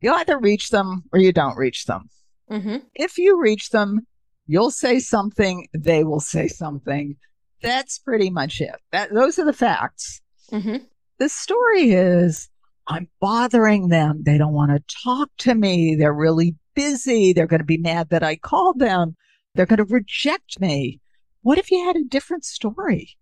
You 0.00 0.12
either 0.12 0.38
reach 0.38 0.68
them 0.68 1.04
or 1.12 1.18
you 1.18 1.32
don't 1.32 1.56
reach 1.56 1.86
them. 1.86 2.10
Mm-hmm. 2.50 2.76
If 2.94 3.16
you 3.16 3.40
reach 3.40 3.70
them, 3.70 4.06
you'll 4.46 4.70
say 4.70 4.98
something, 4.98 5.66
they 5.72 6.04
will 6.04 6.20
say 6.20 6.48
something. 6.48 7.16
That's 7.62 7.98
pretty 7.98 8.28
much 8.28 8.60
it. 8.60 8.74
That 8.92 9.12
those 9.14 9.38
are 9.38 9.46
the 9.46 9.54
facts. 9.54 10.20
Mm-hmm. 10.52 10.84
The 11.18 11.28
story 11.28 11.92
is 11.92 12.50
I'm 12.86 13.08
bothering 13.20 13.88
them. 13.88 14.22
They 14.24 14.38
don't 14.38 14.52
want 14.52 14.70
to 14.70 14.96
talk 15.04 15.30
to 15.38 15.54
me. 15.54 15.94
They're 15.94 16.12
really 16.14 16.54
busy. 16.74 17.32
They're 17.32 17.46
going 17.46 17.60
to 17.60 17.64
be 17.64 17.78
mad 17.78 18.10
that 18.10 18.22
I 18.22 18.36
called 18.36 18.78
them. 18.78 19.16
They're 19.54 19.66
going 19.66 19.78
to 19.78 19.84
reject 19.84 20.60
me. 20.60 21.00
What 21.42 21.58
if 21.58 21.70
you 21.70 21.84
had 21.84 21.96
a 21.96 22.04
different 22.04 22.44
story? 22.44 23.16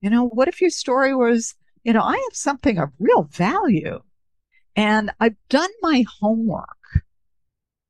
You 0.00 0.10
know, 0.10 0.28
what 0.28 0.48
if 0.48 0.60
your 0.60 0.70
story 0.70 1.14
was, 1.14 1.54
you 1.84 1.92
know, 1.92 2.02
I 2.02 2.12
have 2.12 2.34
something 2.34 2.78
of 2.78 2.90
real 2.98 3.24
value 3.24 4.00
and 4.76 5.10
I've 5.20 5.36
done 5.48 5.70
my 5.82 6.04
homework. 6.20 6.68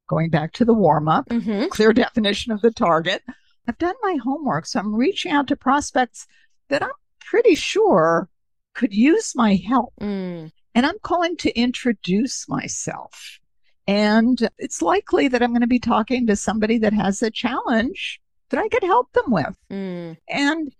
Going 0.08 0.30
back 0.30 0.54
to 0.54 0.64
the 0.64 0.72
warm 0.72 1.06
up, 1.06 1.28
mm-hmm. 1.28 1.66
clear 1.68 1.92
definition 1.92 2.50
of 2.50 2.62
the 2.62 2.70
target. 2.70 3.22
I've 3.68 3.76
done 3.76 3.94
my 4.02 4.16
homework. 4.24 4.64
So 4.64 4.80
I'm 4.80 4.94
reaching 4.94 5.32
out 5.32 5.48
to 5.48 5.56
prospects 5.56 6.26
that 6.70 6.82
I'm 6.82 6.90
pretty 7.20 7.54
sure 7.54 8.30
could 8.74 8.94
use 8.94 9.34
my 9.34 9.56
help. 9.56 9.92
Mm. 10.00 10.50
And 10.78 10.86
I'm 10.86 11.00
calling 11.02 11.36
to 11.38 11.58
introduce 11.58 12.48
myself. 12.48 13.40
And 13.88 14.48
it's 14.58 14.80
likely 14.80 15.26
that 15.26 15.42
I'm 15.42 15.50
going 15.50 15.62
to 15.62 15.66
be 15.66 15.80
talking 15.80 16.24
to 16.28 16.36
somebody 16.36 16.78
that 16.78 16.92
has 16.92 17.20
a 17.20 17.32
challenge 17.32 18.20
that 18.50 18.60
I 18.60 18.68
could 18.68 18.84
help 18.84 19.10
them 19.12 19.24
with. 19.26 19.56
Mm. 19.72 20.18
And 20.28 20.72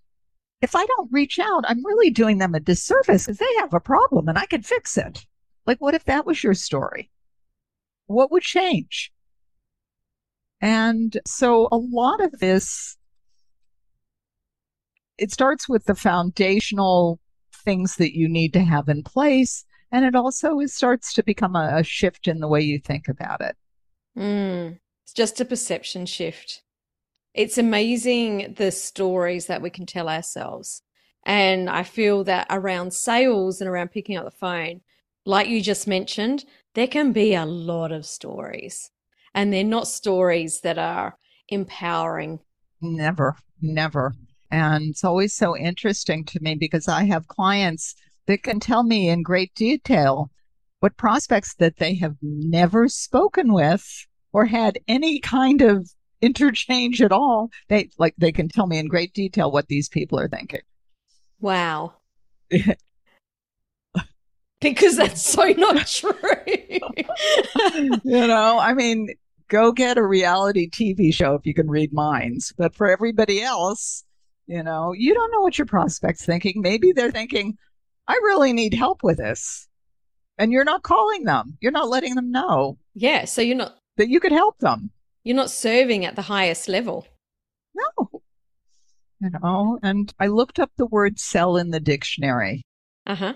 if 0.63 0.77
I 0.77 0.87
don't 0.87 1.11
reach 1.11 1.41
out, 1.41 1.65
I'm 1.67 1.85
really 1.85 2.11
doing 2.11 2.39
them 2.39 2.55
a 2.55 2.61
disservice 2.61 3.27
because 3.27 3.39
they 3.39 3.55
have 3.57 3.75
a 3.75 3.81
problem 3.81 4.29
and 4.29 4.39
I 4.39 4.47
can 4.47 4.63
fix 4.63 4.97
it. 4.97 5.27
Like, 5.67 5.81
what 5.81 5.97
if 5.97 6.05
that 6.05 6.25
was 6.25 6.45
your 6.45 6.55
story? 6.55 7.11
What 8.07 8.31
would 8.31 8.45
change? 8.45 9.11
And 10.61 11.19
so 11.27 11.67
a 11.73 11.77
lot 11.77 12.21
of 12.21 12.39
this, 12.39 12.97
it 15.19 15.33
starts 15.33 15.69
with 15.69 15.87
the 15.87 15.97
foundational 15.97 17.19
things 17.53 17.97
that 17.97 18.17
you 18.17 18.29
need 18.29 18.53
to 18.53 18.63
have 18.63 18.89
in 18.89 19.03
place. 19.03 19.65
And 19.91 20.05
it 20.05 20.15
also 20.15 20.59
starts 20.67 21.15
to 21.15 21.23
become 21.23 21.57
a, 21.57 21.79
a 21.79 21.83
shift 21.83 22.29
in 22.29 22.41
the 22.41 22.49
way 22.49 22.61
you 22.61 22.79
think 22.79 23.09
about 23.09 23.41
it. 23.41 23.57
Mm. 24.17 24.79
It's 25.05 25.13
just 25.15 25.41
a 25.41 25.45
perception 25.45 26.07
shift. 26.07 26.63
It's 27.35 27.57
amazing 27.59 28.55
the 28.57 28.71
stories 28.71 29.47
that 29.47 29.63
we 29.63 29.71
can 29.71 29.87
tell 29.87 30.09
ourselves. 30.09 30.83
And 31.25 31.71
I 31.71 31.83
feel 31.83 32.25
that 32.25 32.47
around 32.51 32.93
sales 32.93 33.61
and 33.61 33.69
around 33.69 33.91
picking 33.91 34.17
up 34.17 34.25
the 34.25 34.31
phone, 34.31 34.81
like 35.25 35.49
you 35.49 35.61
just 35.61 35.87
mentioned, 35.87 36.45
there 36.75 36.87
can 36.87 37.13
be 37.13 37.35
a 37.35 37.47
lot 37.47 37.93
of 37.93 38.07
stories 38.07 38.91
and 39.35 39.53
they're 39.53 39.65
not 39.65 39.89
stories 39.89 40.61
that 40.63 40.79
are 40.79 41.17
empowering. 41.49 42.41
Never, 42.81 43.37
never. 43.61 44.15
And 44.51 44.91
it's 44.91 45.05
always 45.05 45.35
so 45.35 45.57
interesting 45.57 46.25
to 46.27 46.41
me 46.41 46.55
because 46.55 46.89
I 46.89 47.05
have 47.05 47.29
clients 47.29 47.95
that 48.29 48.45
can 48.45 48.61
tell 48.61 48.85
me 48.85 49.09
in 49.09 49.23
great 49.23 49.53
detail 49.55 50.31
what 50.81 50.97
prospects 50.97 51.55
that 51.55 51.79
they 51.79 51.95
have 51.97 52.15
never 52.23 52.87
spoken 52.87 53.53
with 53.53 54.07
or 54.33 54.45
had 54.45 54.79
any 54.87 55.19
kind 55.19 55.63
of 55.63 55.91
interchange 56.21 57.03
at 57.03 57.11
all. 57.11 57.51
They 57.69 57.89
like 57.99 58.15
they 58.19 58.31
can 58.31 58.49
tell 58.49 58.67
me 58.67 58.79
in 58.79 58.87
great 58.87 59.15
detail 59.15 59.51
what 59.51 59.67
these 59.69 59.89
people 59.89 60.21
are 60.21 60.29
thinking. 60.29 60.61
Wow. 61.41 61.95
because 64.61 64.97
that's 64.97 65.23
so 65.23 65.45
not 65.57 65.87
true. 65.87 66.13
you 68.05 68.27
know, 68.27 68.59
I 68.59 68.75
mean, 68.75 69.09
go 69.49 69.73
get 69.73 69.97
a 69.97 70.07
reality 70.07 70.69
TV 70.69 71.15
show 71.15 71.35
if 71.35 71.47
you 71.47 71.55
can 71.55 71.71
read 71.71 71.95
minds. 71.95 72.53
But 72.59 72.75
for 72.75 72.91
everybody 72.91 73.41
else, 73.41 74.05
you 74.47 74.63
know, 74.63 74.93
you 74.93 75.15
don't 75.15 75.33
know 75.33 75.41
what 75.41 75.57
your 75.57 75.67
prospect's 75.67 76.27
thinking. 76.27 76.61
Maybe 76.61 76.93
they're 76.93 77.11
thinking, 77.11 77.57
I 78.09 78.15
really 78.15 78.53
need 78.53 78.75
help 78.75 79.03
with 79.03 79.19
this. 79.19 79.69
And 80.39 80.51
you're 80.51 80.65
not 80.65 80.83
calling 80.83 81.25
them. 81.25 81.59
You're 81.61 81.73
not 81.73 81.89
letting 81.89 82.15
them 82.15 82.31
know. 82.31 82.79
Yeah. 82.95 83.27
So 83.27 83.43
you're 83.43 83.57
not 83.57 83.77
that 83.97 84.09
you 84.09 84.19
could 84.21 84.33
help 84.33 84.59
them. 84.59 84.91
You're 85.25 85.37
not 85.37 85.51
serving 85.51 86.05
at 86.05 86.17
the 86.17 86.23
highest 86.23 86.69
level. 86.69 87.07
No. 87.75 88.23
you 89.21 89.31
know, 89.43 89.79
and 89.83 90.13
I 90.19 90.29
looked 90.29 90.59
up 90.59 90.71
the 90.77 90.87
word 90.87 91.19
sell 91.19 91.57
in 91.57 91.71
the 91.71 91.81
dictionary. 91.81 92.63
Uh 93.07 93.15
huh. 93.15 93.35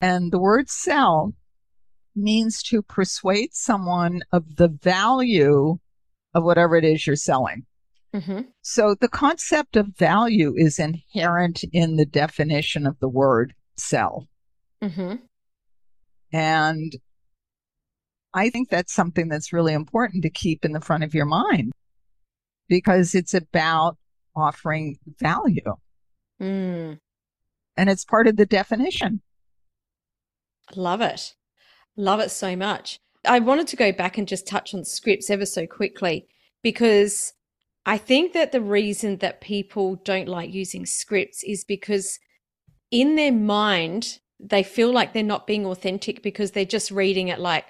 And 0.00 0.32
the 0.32 0.40
word 0.40 0.68
sell 0.68 1.34
means 2.16 2.62
to 2.64 2.82
persuade 2.82 3.54
someone 3.54 4.22
of 4.32 4.56
the 4.56 4.68
value 4.68 5.78
of 6.34 6.44
whatever 6.44 6.76
it 6.76 6.84
is 6.84 7.06
you're 7.06 7.16
selling. 7.16 7.66
Mm-hmm. 8.14 8.42
So 8.62 8.94
the 9.00 9.08
concept 9.08 9.76
of 9.76 9.88
value 9.98 10.54
is 10.56 10.78
inherent 10.78 11.64
in 11.72 11.96
the 11.96 12.06
definition 12.06 12.86
of 12.86 12.98
the 13.00 13.08
word 13.08 13.54
sell. 13.76 14.28
Mm-hmm. 14.82 15.16
And 16.32 16.96
I 18.32 18.50
think 18.50 18.70
that's 18.70 18.92
something 18.92 19.28
that's 19.28 19.52
really 19.52 19.72
important 19.72 20.22
to 20.22 20.30
keep 20.30 20.64
in 20.64 20.72
the 20.72 20.80
front 20.80 21.04
of 21.04 21.14
your 21.14 21.26
mind 21.26 21.72
because 22.68 23.14
it's 23.14 23.34
about 23.34 23.96
offering 24.36 24.96
value 25.20 25.76
Mm. 26.40 26.98
and 27.76 27.88
it's 27.88 28.04
part 28.04 28.26
of 28.26 28.36
the 28.36 28.44
definition. 28.44 29.22
Love 30.74 31.00
it. 31.00 31.34
Love 31.96 32.18
it 32.18 32.32
so 32.32 32.56
much. 32.56 32.98
I 33.24 33.38
wanted 33.38 33.68
to 33.68 33.76
go 33.76 33.92
back 33.92 34.18
and 34.18 34.26
just 34.26 34.46
touch 34.46 34.74
on 34.74 34.84
scripts 34.84 35.30
ever 35.30 35.46
so 35.46 35.66
quickly 35.66 36.26
because 36.60 37.34
I 37.86 37.98
think 37.98 38.32
that 38.32 38.52
the 38.52 38.60
reason 38.60 39.18
that 39.18 39.40
people 39.40 39.96
don't 39.96 40.28
like 40.28 40.52
using 40.52 40.86
scripts 40.86 41.42
is 41.44 41.64
because 41.64 42.18
in 42.90 43.16
their 43.16 43.32
mind, 43.32 44.18
they 44.40 44.62
feel 44.62 44.92
like 44.92 45.12
they're 45.12 45.22
not 45.22 45.46
being 45.46 45.66
authentic 45.66 46.22
because 46.22 46.52
they're 46.52 46.64
just 46.64 46.90
reading 46.90 47.28
it 47.28 47.38
like, 47.38 47.64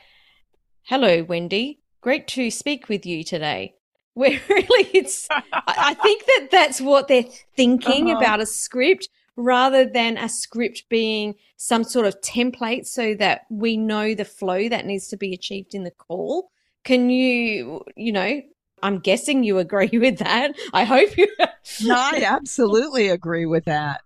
hello, 0.83 1.23
Wendy. 1.25 1.81
Great 2.01 2.29
to 2.29 2.51
speak 2.51 2.89
with 2.89 3.05
you 3.07 3.25
today. 3.25 3.75
Where 4.15 4.41
really 4.49 4.89
it's, 4.95 5.27
I 5.53 5.95
think 5.95 6.25
that 6.27 6.49
that's 6.53 6.81
what 6.81 7.09
they're 7.09 7.25
thinking 7.57 8.11
Uh-huh. 8.11 8.19
about 8.19 8.41
a 8.41 8.47
script 8.47 9.09
rather 9.37 9.85
than 9.85 10.17
a 10.17 10.29
script 10.29 10.85
being 10.89 11.35
some 11.57 11.83
sort 11.83 12.07
of 12.07 12.21
template 12.21 12.87
so 12.87 13.15
that 13.15 13.41
we 13.51 13.77
know 13.77 14.15
the 14.15 14.25
flow 14.25 14.69
that 14.69 14.87
needs 14.87 15.09
to 15.09 15.17
be 15.17 15.35
achieved 15.35 15.75
in 15.75 15.83
the 15.83 15.91
call. 15.91 16.51
Can 16.85 17.11
you, 17.11 17.83
you 17.97 18.13
know, 18.13 18.43
I'm 18.85 18.99
guessing 18.99 19.43
you 19.45 19.59
agree 19.59 19.89
with 19.99 20.19
that. 20.19 20.55
I 20.73 20.85
hope 20.85 21.17
you. 21.17 21.27
No, 21.83 21.95
I 21.97 22.23
absolutely 22.27 23.09
agree 23.09 23.47
with 23.47 23.65
that. 23.65 24.03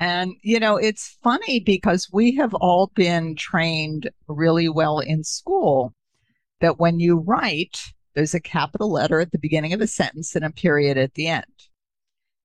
And, 0.00 0.32
you 0.40 0.58
know, 0.58 0.78
it's 0.78 1.18
funny 1.22 1.60
because 1.60 2.08
we 2.10 2.34
have 2.36 2.54
all 2.54 2.90
been 2.94 3.36
trained 3.36 4.08
really 4.26 4.70
well 4.70 4.98
in 4.98 5.22
school 5.22 5.92
that 6.62 6.78
when 6.78 7.00
you 7.00 7.18
write, 7.18 7.78
there's 8.14 8.32
a 8.32 8.40
capital 8.40 8.90
letter 8.90 9.20
at 9.20 9.30
the 9.30 9.38
beginning 9.38 9.74
of 9.74 9.82
a 9.82 9.86
sentence 9.86 10.34
and 10.34 10.42
a 10.42 10.50
period 10.50 10.96
at 10.96 11.12
the 11.12 11.28
end. 11.28 11.44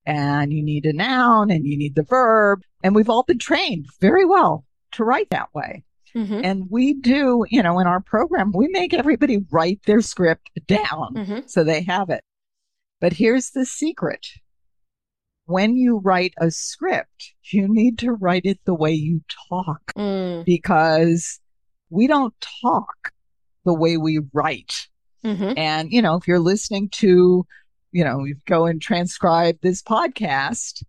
And 0.06 0.52
you 0.52 0.62
need 0.62 0.86
a 0.86 0.92
noun 0.92 1.50
and 1.50 1.66
you 1.66 1.78
need 1.78 1.96
the 1.96 2.04
verb. 2.04 2.62
And 2.84 2.94
we've 2.94 3.10
all 3.10 3.24
been 3.24 3.40
trained 3.40 3.86
very 4.02 4.26
well 4.26 4.66
to 4.92 5.06
write 5.06 5.30
that 5.30 5.54
way. 5.54 5.86
Mhm, 6.16 6.42
And 6.44 6.70
we 6.70 6.94
do, 6.94 7.46
you 7.50 7.62
know, 7.64 7.80
in 7.80 7.88
our 7.88 8.00
program, 8.02 8.52
we 8.56 8.68
make 8.70 8.94
everybody 8.94 9.46
write 9.52 9.82
their 9.86 10.02
script 10.02 10.50
down 10.68 11.14
mhm. 11.16 11.50
so 11.50 11.64
they 11.64 11.82
have 11.84 12.10
it. 12.10 12.24
But 13.00 13.14
here's 13.14 13.52
the 13.52 13.66
secret 13.66 14.26
when 15.46 15.76
you 15.78 16.00
write 16.00 16.34
a 16.40 16.52
script, 16.52 17.34
you 17.52 17.68
need 17.70 17.98
to 18.00 18.12
write 18.12 18.46
it 18.46 18.60
the 18.66 18.74
way 18.74 18.92
you 18.92 19.22
talk 19.50 19.94
Mm, 19.96 20.44
because 20.46 21.40
we 21.90 22.06
don't 22.08 22.34
talk 22.62 23.12
the 23.64 23.74
way 23.74 23.98
we 23.98 24.20
write. 24.34 24.88
mhm. 25.24 25.58
And, 25.58 25.92
you 25.92 26.02
know, 26.02 26.16
if 26.16 26.28
you're 26.28 26.40
listening 26.40 26.90
to, 26.90 27.46
you 27.92 28.04
know, 28.04 28.24
you 28.26 28.36
go 28.46 28.66
and 28.66 28.82
transcribe 28.82 29.58
this 29.62 29.82
podcast, 29.82 30.84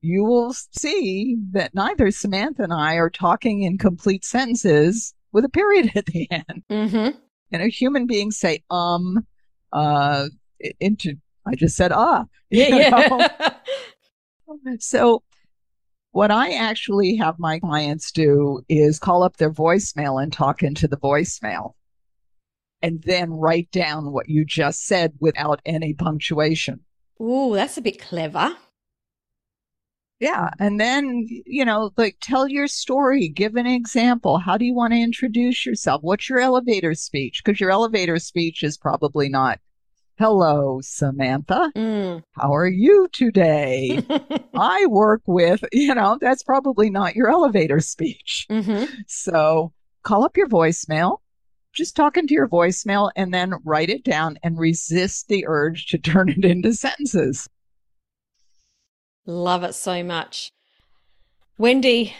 you 0.00 0.24
will 0.24 0.52
see 0.52 1.36
that 1.52 1.74
neither 1.74 2.10
Samantha 2.10 2.62
and 2.62 2.72
I 2.72 2.94
are 2.94 3.10
talking 3.10 3.62
in 3.62 3.78
complete 3.78 4.24
sentences 4.24 5.14
with 5.32 5.44
a 5.44 5.48
period 5.48 5.92
at 5.96 6.06
the 6.06 6.28
end. 6.30 6.62
Mhm. 6.70 7.16
You 7.50 7.58
know, 7.58 7.68
human 7.68 8.06
beings 8.06 8.38
say, 8.38 8.62
um, 8.70 9.26
uh, 9.72 10.26
into, 10.80 11.14
I 11.46 11.54
just 11.54 11.76
said, 11.76 11.92
ah. 11.92 12.24
Yeah, 12.50 12.76
yeah. 12.76 13.54
So, 14.78 15.22
what 16.12 16.30
I 16.30 16.52
actually 16.52 17.16
have 17.16 17.38
my 17.38 17.58
clients 17.58 18.12
do 18.12 18.62
is 18.68 18.98
call 18.98 19.22
up 19.22 19.36
their 19.36 19.52
voicemail 19.52 20.22
and 20.22 20.32
talk 20.32 20.62
into 20.62 20.88
the 20.88 20.96
voicemail 20.96 21.72
and 22.80 23.02
then 23.02 23.32
write 23.32 23.70
down 23.72 24.12
what 24.12 24.28
you 24.28 24.44
just 24.44 24.86
said 24.86 25.12
without 25.20 25.60
any 25.66 25.92
punctuation. 25.92 26.80
Ooh, 27.20 27.54
that's 27.54 27.76
a 27.76 27.82
bit 27.82 28.00
clever. 28.00 28.56
Yeah. 30.18 30.50
And 30.58 30.80
then, 30.80 31.26
you 31.44 31.64
know, 31.64 31.90
like 31.96 32.16
tell 32.20 32.48
your 32.48 32.68
story, 32.68 33.28
give 33.28 33.54
an 33.56 33.66
example. 33.66 34.38
How 34.38 34.56
do 34.56 34.64
you 34.64 34.74
want 34.74 34.92
to 34.94 34.98
introduce 35.00 35.66
yourself? 35.66 36.02
What's 36.02 36.28
your 36.30 36.38
elevator 36.38 36.94
speech? 36.94 37.42
Because 37.44 37.60
your 37.60 37.70
elevator 37.70 38.18
speech 38.18 38.62
is 38.62 38.78
probably 38.78 39.28
not, 39.28 39.60
hello, 40.18 40.80
Samantha. 40.82 41.70
Mm. 41.76 42.22
How 42.32 42.54
are 42.54 42.66
you 42.68 43.08
today? 43.12 44.02
I 44.54 44.86
work 44.86 45.20
with, 45.26 45.62
you 45.72 45.94
know, 45.94 46.16
that's 46.18 46.42
probably 46.42 46.88
not 46.88 47.14
your 47.14 47.28
elevator 47.30 47.80
speech. 47.80 48.46
Mhm. 48.50 48.88
So 49.06 49.74
call 50.02 50.24
up 50.24 50.36
your 50.38 50.48
voicemail, 50.48 51.18
just 51.74 51.94
talk 51.94 52.16
into 52.16 52.32
your 52.32 52.48
voicemail 52.48 53.10
and 53.16 53.34
then 53.34 53.52
write 53.64 53.90
it 53.90 54.02
down 54.02 54.38
and 54.42 54.58
resist 54.58 55.28
the 55.28 55.44
urge 55.46 55.88
to 55.88 55.98
turn 55.98 56.30
it 56.30 56.42
into 56.42 56.72
sentences. 56.72 57.46
Love 59.26 59.64
it 59.64 59.74
so 59.74 60.02
much. 60.02 60.52
Wendy, 61.58 62.14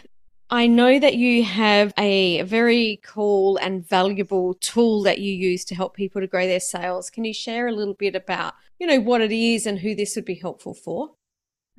I 0.50 0.66
know 0.66 0.98
that 0.98 1.16
you 1.16 1.44
have 1.44 1.92
a 1.98 2.42
very 2.42 3.00
cool 3.04 3.56
and 3.56 3.86
valuable 3.86 4.54
tool 4.54 5.02
that 5.02 5.18
you 5.18 5.32
use 5.32 5.64
to 5.66 5.74
help 5.74 5.94
people 5.94 6.20
to 6.20 6.26
grow 6.26 6.46
their 6.46 6.60
sales. 6.60 7.10
Can 7.10 7.24
you 7.24 7.34
share 7.34 7.68
a 7.68 7.72
little 7.72 7.94
bit 7.94 8.14
about, 8.14 8.54
you 8.78 8.86
know, 8.86 9.00
what 9.00 9.20
it 9.20 9.32
is 9.32 9.66
and 9.66 9.80
who 9.80 9.94
this 9.94 10.14
would 10.16 10.24
be 10.24 10.34
helpful 10.34 10.74
for? 10.74 11.14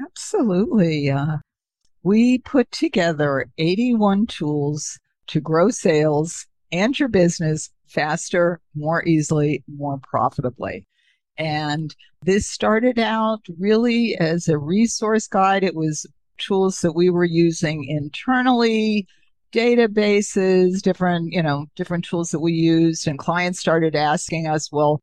Absolutely. 0.01 1.09
Uh, 1.09 1.37
we 2.03 2.39
put 2.39 2.71
together 2.71 3.47
81 3.57 4.27
tools 4.27 4.99
to 5.27 5.41
grow 5.41 5.69
sales 5.69 6.45
and 6.71 6.97
your 6.99 7.09
business 7.09 7.69
faster, 7.87 8.59
more 8.75 9.03
easily, 9.05 9.63
more 9.67 9.99
profitably. 10.03 10.87
And 11.37 11.95
this 12.23 12.47
started 12.47 12.97
out 12.97 13.41
really 13.59 14.15
as 14.19 14.47
a 14.47 14.57
resource 14.57 15.27
guide. 15.27 15.63
It 15.63 15.75
was 15.75 16.05
tools 16.37 16.81
that 16.81 16.93
we 16.93 17.09
were 17.09 17.25
using 17.25 17.83
internally, 17.83 19.07
databases, 19.51 20.81
different, 20.81 21.31
you 21.31 21.41
know, 21.43 21.67
different 21.75 22.05
tools 22.05 22.31
that 22.31 22.39
we 22.39 22.53
used. 22.53 23.07
And 23.07 23.19
clients 23.19 23.59
started 23.59 23.95
asking 23.95 24.47
us, 24.47 24.71
well, 24.71 25.01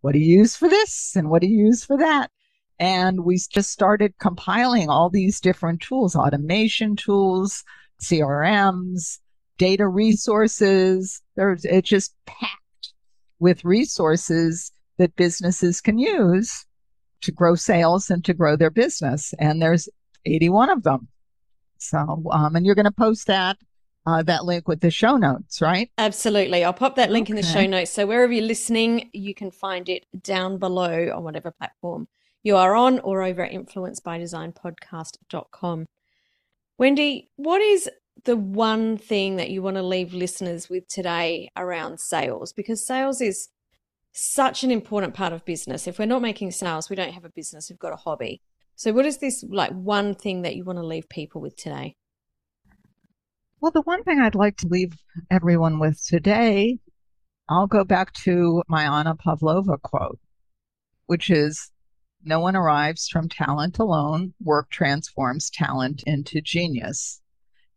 what 0.00 0.12
do 0.12 0.18
you 0.18 0.38
use 0.38 0.56
for 0.56 0.68
this? 0.68 1.14
And 1.16 1.30
what 1.30 1.42
do 1.42 1.48
you 1.48 1.66
use 1.66 1.84
for 1.84 1.96
that? 1.98 2.30
And 2.78 3.24
we 3.24 3.36
just 3.36 3.70
started 3.70 4.14
compiling 4.18 4.88
all 4.88 5.08
these 5.08 5.40
different 5.40 5.80
tools, 5.80 6.16
automation 6.16 6.96
tools, 6.96 7.62
CRMs, 8.02 9.18
data 9.58 9.86
resources. 9.86 11.22
There's, 11.36 11.64
it's 11.64 11.88
just 11.88 12.14
packed 12.26 12.92
with 13.38 13.64
resources 13.64 14.72
that 14.98 15.16
businesses 15.16 15.80
can 15.80 15.98
use 15.98 16.66
to 17.22 17.32
grow 17.32 17.54
sales 17.54 18.10
and 18.10 18.24
to 18.24 18.34
grow 18.34 18.56
their 18.56 18.70
business. 18.70 19.34
And 19.38 19.60
there's 19.60 19.88
81 20.26 20.70
of 20.70 20.82
them. 20.82 21.08
So, 21.78 22.24
um, 22.30 22.56
and 22.56 22.64
you're 22.64 22.74
going 22.74 22.84
to 22.84 22.92
post 22.92 23.26
that, 23.26 23.58
uh, 24.06 24.22
that 24.22 24.44
link 24.44 24.68
with 24.68 24.80
the 24.80 24.90
show 24.90 25.16
notes, 25.16 25.60
right? 25.60 25.90
Absolutely. 25.98 26.64
I'll 26.64 26.72
pop 26.72 26.96
that 26.96 27.10
link 27.10 27.28
in 27.30 27.36
the 27.36 27.42
show 27.42 27.66
notes. 27.66 27.90
So 27.90 28.06
wherever 28.06 28.32
you're 28.32 28.46
listening, 28.46 29.10
you 29.12 29.34
can 29.34 29.50
find 29.50 29.88
it 29.88 30.06
down 30.22 30.58
below 30.58 31.10
on 31.14 31.24
whatever 31.24 31.50
platform 31.50 32.06
you 32.42 32.56
are 32.56 32.76
on 32.76 33.00
or 33.00 33.22
over 33.22 33.44
at 33.44 33.52
influencebydesignpodcast.com. 33.52 35.86
Wendy, 36.78 37.30
what 37.36 37.60
is 37.60 37.88
the 38.24 38.36
one 38.36 38.96
thing 38.96 39.36
that 39.36 39.50
you 39.50 39.62
want 39.62 39.76
to 39.76 39.82
leave 39.82 40.12
listeners 40.12 40.68
with 40.68 40.88
today 40.88 41.50
around 41.56 42.00
sales? 42.00 42.52
Because 42.52 42.86
sales 42.86 43.20
is 43.20 43.48
such 44.14 44.62
an 44.62 44.70
important 44.70 45.12
part 45.12 45.32
of 45.32 45.44
business. 45.44 45.88
If 45.88 45.98
we're 45.98 46.06
not 46.06 46.22
making 46.22 46.52
sales, 46.52 46.88
we 46.88 46.96
don't 46.96 47.12
have 47.12 47.24
a 47.24 47.30
business, 47.30 47.68
we've 47.68 47.78
got 47.78 47.92
a 47.92 47.96
hobby. 47.96 48.40
So 48.76 48.92
what 48.92 49.06
is 49.06 49.18
this 49.18 49.44
like 49.48 49.72
one 49.72 50.14
thing 50.14 50.42
that 50.42 50.54
you 50.54 50.64
want 50.64 50.78
to 50.78 50.86
leave 50.86 51.08
people 51.08 51.40
with 51.40 51.56
today? 51.56 51.96
Well, 53.60 53.72
the 53.72 53.82
one 53.82 54.04
thing 54.04 54.20
I'd 54.20 54.34
like 54.34 54.56
to 54.58 54.68
leave 54.68 54.92
everyone 55.30 55.80
with 55.80 56.04
today, 56.06 56.78
I'll 57.48 57.66
go 57.66 57.84
back 57.84 58.12
to 58.24 58.62
my 58.68 58.84
Anna 58.84 59.16
Pavlova 59.16 59.78
quote, 59.78 60.20
which 61.06 61.28
is 61.28 61.72
No 62.22 62.38
one 62.40 62.56
arrives 62.56 63.08
from 63.08 63.28
talent 63.28 63.78
alone. 63.78 64.34
Work 64.40 64.70
transforms 64.70 65.50
talent 65.50 66.04
into 66.06 66.40
genius. 66.40 67.20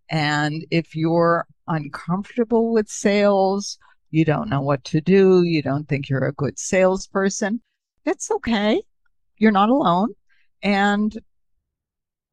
And 0.09 0.65
if 0.71 0.95
you're 0.95 1.47
uncomfortable 1.67 2.71
with 2.71 2.89
sales, 2.89 3.77
you 4.09 4.25
don't 4.25 4.49
know 4.49 4.61
what 4.61 4.83
to 4.85 5.01
do, 5.01 5.43
you 5.43 5.61
don't 5.61 5.87
think 5.87 6.09
you're 6.09 6.25
a 6.25 6.33
good 6.33 6.57
salesperson, 6.57 7.61
it's 8.05 8.31
okay. 8.31 8.81
You're 9.37 9.51
not 9.51 9.69
alone. 9.69 10.13
And 10.63 11.17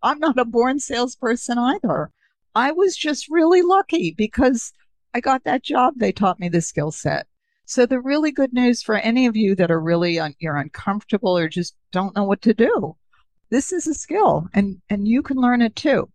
I'm 0.03 0.19
not 0.19 0.39
a 0.39 0.45
born 0.45 0.79
salesperson 0.79 1.59
either. 1.59 2.11
I 2.55 2.71
was 2.71 2.97
just 2.97 3.29
really 3.29 3.63
lucky 3.63 4.15
because 4.17 4.73
I 5.15 5.21
got 5.21 5.45
that 5.45 5.63
job. 5.63 5.95
They 5.97 6.13
taught 6.13 6.39
me 6.39 6.49
the 6.49 6.61
skill 6.61 6.93
set. 6.93 7.27
So 7.67 7.87
the 7.87 8.01
really 8.01 8.31
good 8.31 8.53
news 8.53 8.83
for 8.83 8.97
any 8.97 9.27
of 9.27 9.37
you 9.37 9.55
that 9.57 9.71
are 9.71 9.81
really 9.81 10.19
un- 10.19 10.35
you're 10.39 10.57
uncomfortable 10.57 11.37
or 11.37 11.49
just 11.49 11.75
don't 11.91 12.15
know 12.15 12.25
what 12.25 12.43
to 12.43 12.55
do, 12.55 12.97
this 13.51 13.73
is 13.73 13.87
a 13.87 13.95
skill 13.95 14.49
and 14.53 14.81
and 14.91 15.09
you 15.09 15.23
can 15.23 15.39
learn 15.39 15.63
it 15.63 15.75
too. 15.75 16.11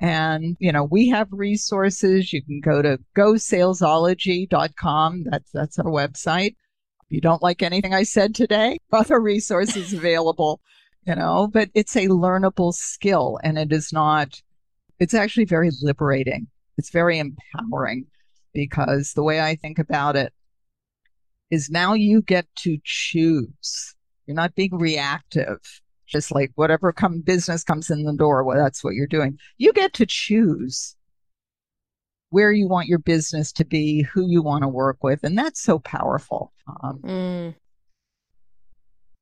And 0.00 0.56
you 0.58 0.72
know, 0.72 0.84
we 0.84 1.08
have 1.10 1.28
resources. 1.30 2.32
You 2.32 2.42
can 2.42 2.60
go 2.60 2.82
to 2.82 2.98
gosalesology.com. 3.16 5.24
That's 5.24 5.50
that's 5.52 5.78
our 5.78 5.86
website. 5.86 6.56
If 7.02 7.10
you 7.10 7.20
don't 7.20 7.42
like 7.42 7.62
anything 7.62 7.94
I 7.94 8.02
said 8.02 8.34
today, 8.34 8.78
other 8.92 9.20
resources 9.20 9.92
available, 9.92 10.60
you 11.06 11.14
know, 11.14 11.48
but 11.52 11.70
it's 11.74 11.96
a 11.96 12.08
learnable 12.08 12.72
skill 12.72 13.38
and 13.44 13.58
it 13.58 13.72
is 13.72 13.92
not 13.92 14.40
it's 14.98 15.14
actually 15.14 15.44
very 15.44 15.70
liberating. 15.82 16.48
It's 16.78 16.90
very 16.90 17.18
empowering 17.18 18.06
because 18.52 19.12
the 19.12 19.22
way 19.22 19.40
I 19.40 19.56
think 19.56 19.78
about 19.78 20.16
it 20.16 20.32
is 21.50 21.70
now 21.70 21.94
you 21.94 22.22
get 22.22 22.46
to 22.56 22.78
choose. 22.84 23.94
You're 24.26 24.34
not 24.34 24.54
being 24.54 24.76
reactive, 24.76 25.58
just 26.06 26.32
like 26.32 26.52
whatever 26.54 26.92
come 26.92 27.20
business 27.20 27.64
comes 27.64 27.90
in 27.90 28.04
the 28.04 28.12
door, 28.12 28.44
well, 28.44 28.56
that's 28.56 28.84
what 28.84 28.94
you're 28.94 29.06
doing. 29.06 29.38
You 29.58 29.72
get 29.72 29.92
to 29.94 30.06
choose 30.06 30.96
where 32.30 32.52
you 32.52 32.68
want 32.68 32.88
your 32.88 32.98
business 32.98 33.52
to 33.52 33.64
be, 33.64 34.02
who 34.02 34.26
you 34.26 34.42
want 34.42 34.62
to 34.62 34.68
work 34.68 34.98
with, 35.02 35.22
and 35.22 35.38
that's 35.38 35.62
so 35.62 35.78
powerful. 35.78 36.52
Um, 36.82 37.00
mm. 37.04 37.54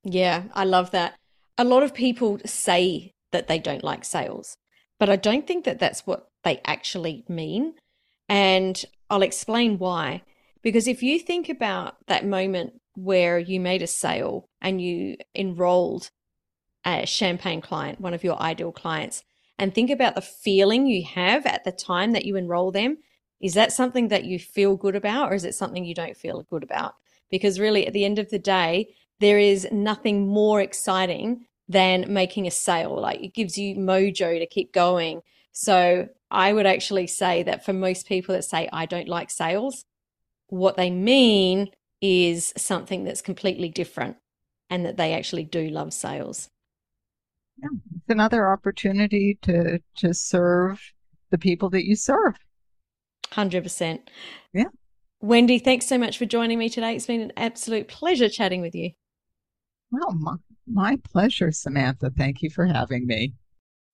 Yeah, 0.05 0.45
I 0.55 0.65
love 0.65 0.91
that. 0.93 1.15
A 1.59 1.65
lot 1.65 1.83
of 1.83 1.95
people 1.95 2.39
say 2.45 3.13
that 3.31 3.49
they 3.49 3.59
don't 3.59 3.85
like 3.85 4.05
sales, 4.05 4.57
but 4.99 5.11
I 5.11 5.17
don't 5.17 5.47
think 5.47 5.65
that 5.65 5.79
that's 5.79 6.07
what 6.07 6.29
they 6.43 6.61
actually 6.65 7.25
mean. 7.29 7.75
And 8.29 8.83
I'll 9.11 9.23
explain 9.23 9.79
why. 9.79 10.23
Because 10.63 10.87
if 10.87 11.03
you 11.03 11.19
think 11.19 11.49
about 11.49 11.97
that 12.07 12.25
moment 12.25 12.81
where 12.95 13.39
you 13.39 13.61
made 13.61 13.83
a 13.83 13.87
sale 13.87 14.47
and 14.61 14.81
you 14.81 15.17
enrolled 15.35 16.11
a 16.85 17.07
champagne 17.07 17.61
client, 17.61 18.01
one 18.01 18.15
of 18.15 18.25
your 18.25 18.41
ideal 18.41 18.73
clients, 18.73 19.23
and 19.59 19.75
think 19.75 19.91
about 19.91 20.15
the 20.15 20.21
feeling 20.21 20.87
you 20.87 21.05
have 21.05 21.47
at 21.47 21.65
the 21.65 21.73
time 21.73 22.13
that 22.13 22.25
you 22.25 22.37
enroll 22.37 22.73
them, 22.73 22.99
is 23.41 23.55
that 23.55 23.73
something 23.73 24.09
that 24.09 24.25
you 24.25 24.39
feel 24.39 24.77
good 24.77 24.97
about 24.97 25.31
or 25.31 25.35
is 25.35 25.45
it 25.45 25.55
something 25.55 25.85
you 25.85 25.95
don't 25.95 26.17
feel 26.17 26.47
good 26.51 26.63
about? 26.63 26.95
Because 27.31 27.61
really, 27.61 27.87
at 27.87 27.93
the 27.93 28.05
end 28.05 28.19
of 28.19 28.31
the 28.31 28.39
day, 28.39 28.95
there 29.21 29.39
is 29.39 29.69
nothing 29.71 30.27
more 30.27 30.61
exciting 30.61 31.47
than 31.69 32.13
making 32.13 32.47
a 32.47 32.51
sale. 32.51 33.01
Like 33.01 33.23
it 33.23 33.35
gives 33.35 33.57
you 33.57 33.77
mojo 33.77 34.39
to 34.39 34.47
keep 34.47 34.73
going. 34.73 35.23
So 35.53 36.09
I 36.31 36.53
would 36.53 36.67
actually 36.67 37.07
say 37.07 37.43
that 37.43 37.65
for 37.65 37.73
most 37.73 38.07
people 38.07 38.35
that 38.35 38.45
say, 38.45 38.69
I 38.73 38.87
don't 38.87 39.09
like 39.09 39.31
sales, 39.31 39.85
what 40.49 40.77
they 40.77 40.91
mean 40.91 41.71
is 42.01 42.53
something 42.57 43.05
that's 43.05 43.23
completely 43.23 43.69
different 43.69 44.17
and 44.69 44.85
that 44.87 44.97
they 44.97 45.15
actually 45.15 45.45
do 45.45 45.69
love 45.69 45.93
sales. 45.93 46.51
Yeah, 47.63 47.69
it's 47.97 48.09
another 48.09 48.51
opportunity 48.51 49.39
to 49.43 49.79
to 49.97 50.15
serve 50.15 50.81
the 51.31 51.39
people 51.39 51.71
that 51.71 51.87
you 51.87 51.97
serve. 51.97 52.37
100%. 53.33 54.01
Yeah. 54.53 54.65
Wendy, 55.21 55.59
thanks 55.59 55.87
so 55.87 55.97
much 55.97 56.19
for 56.19 56.27
joining 56.27 56.59
me 56.59 56.69
today. 56.69 56.95
It's 56.95 57.07
been 57.07 57.23
an 57.23 57.33
absolute 57.37 57.89
pleasure 57.89 58.29
chatting 58.29 58.61
with 58.61 58.75
you. 58.75 58.91
Well, 59.91 60.13
my, 60.13 60.35
my 60.67 60.99
pleasure, 61.05 61.53
Samantha. 61.53 62.11
Thank 62.17 62.43
you 62.43 62.51
for 62.51 62.67
having 62.67 63.07
me. 63.07 63.35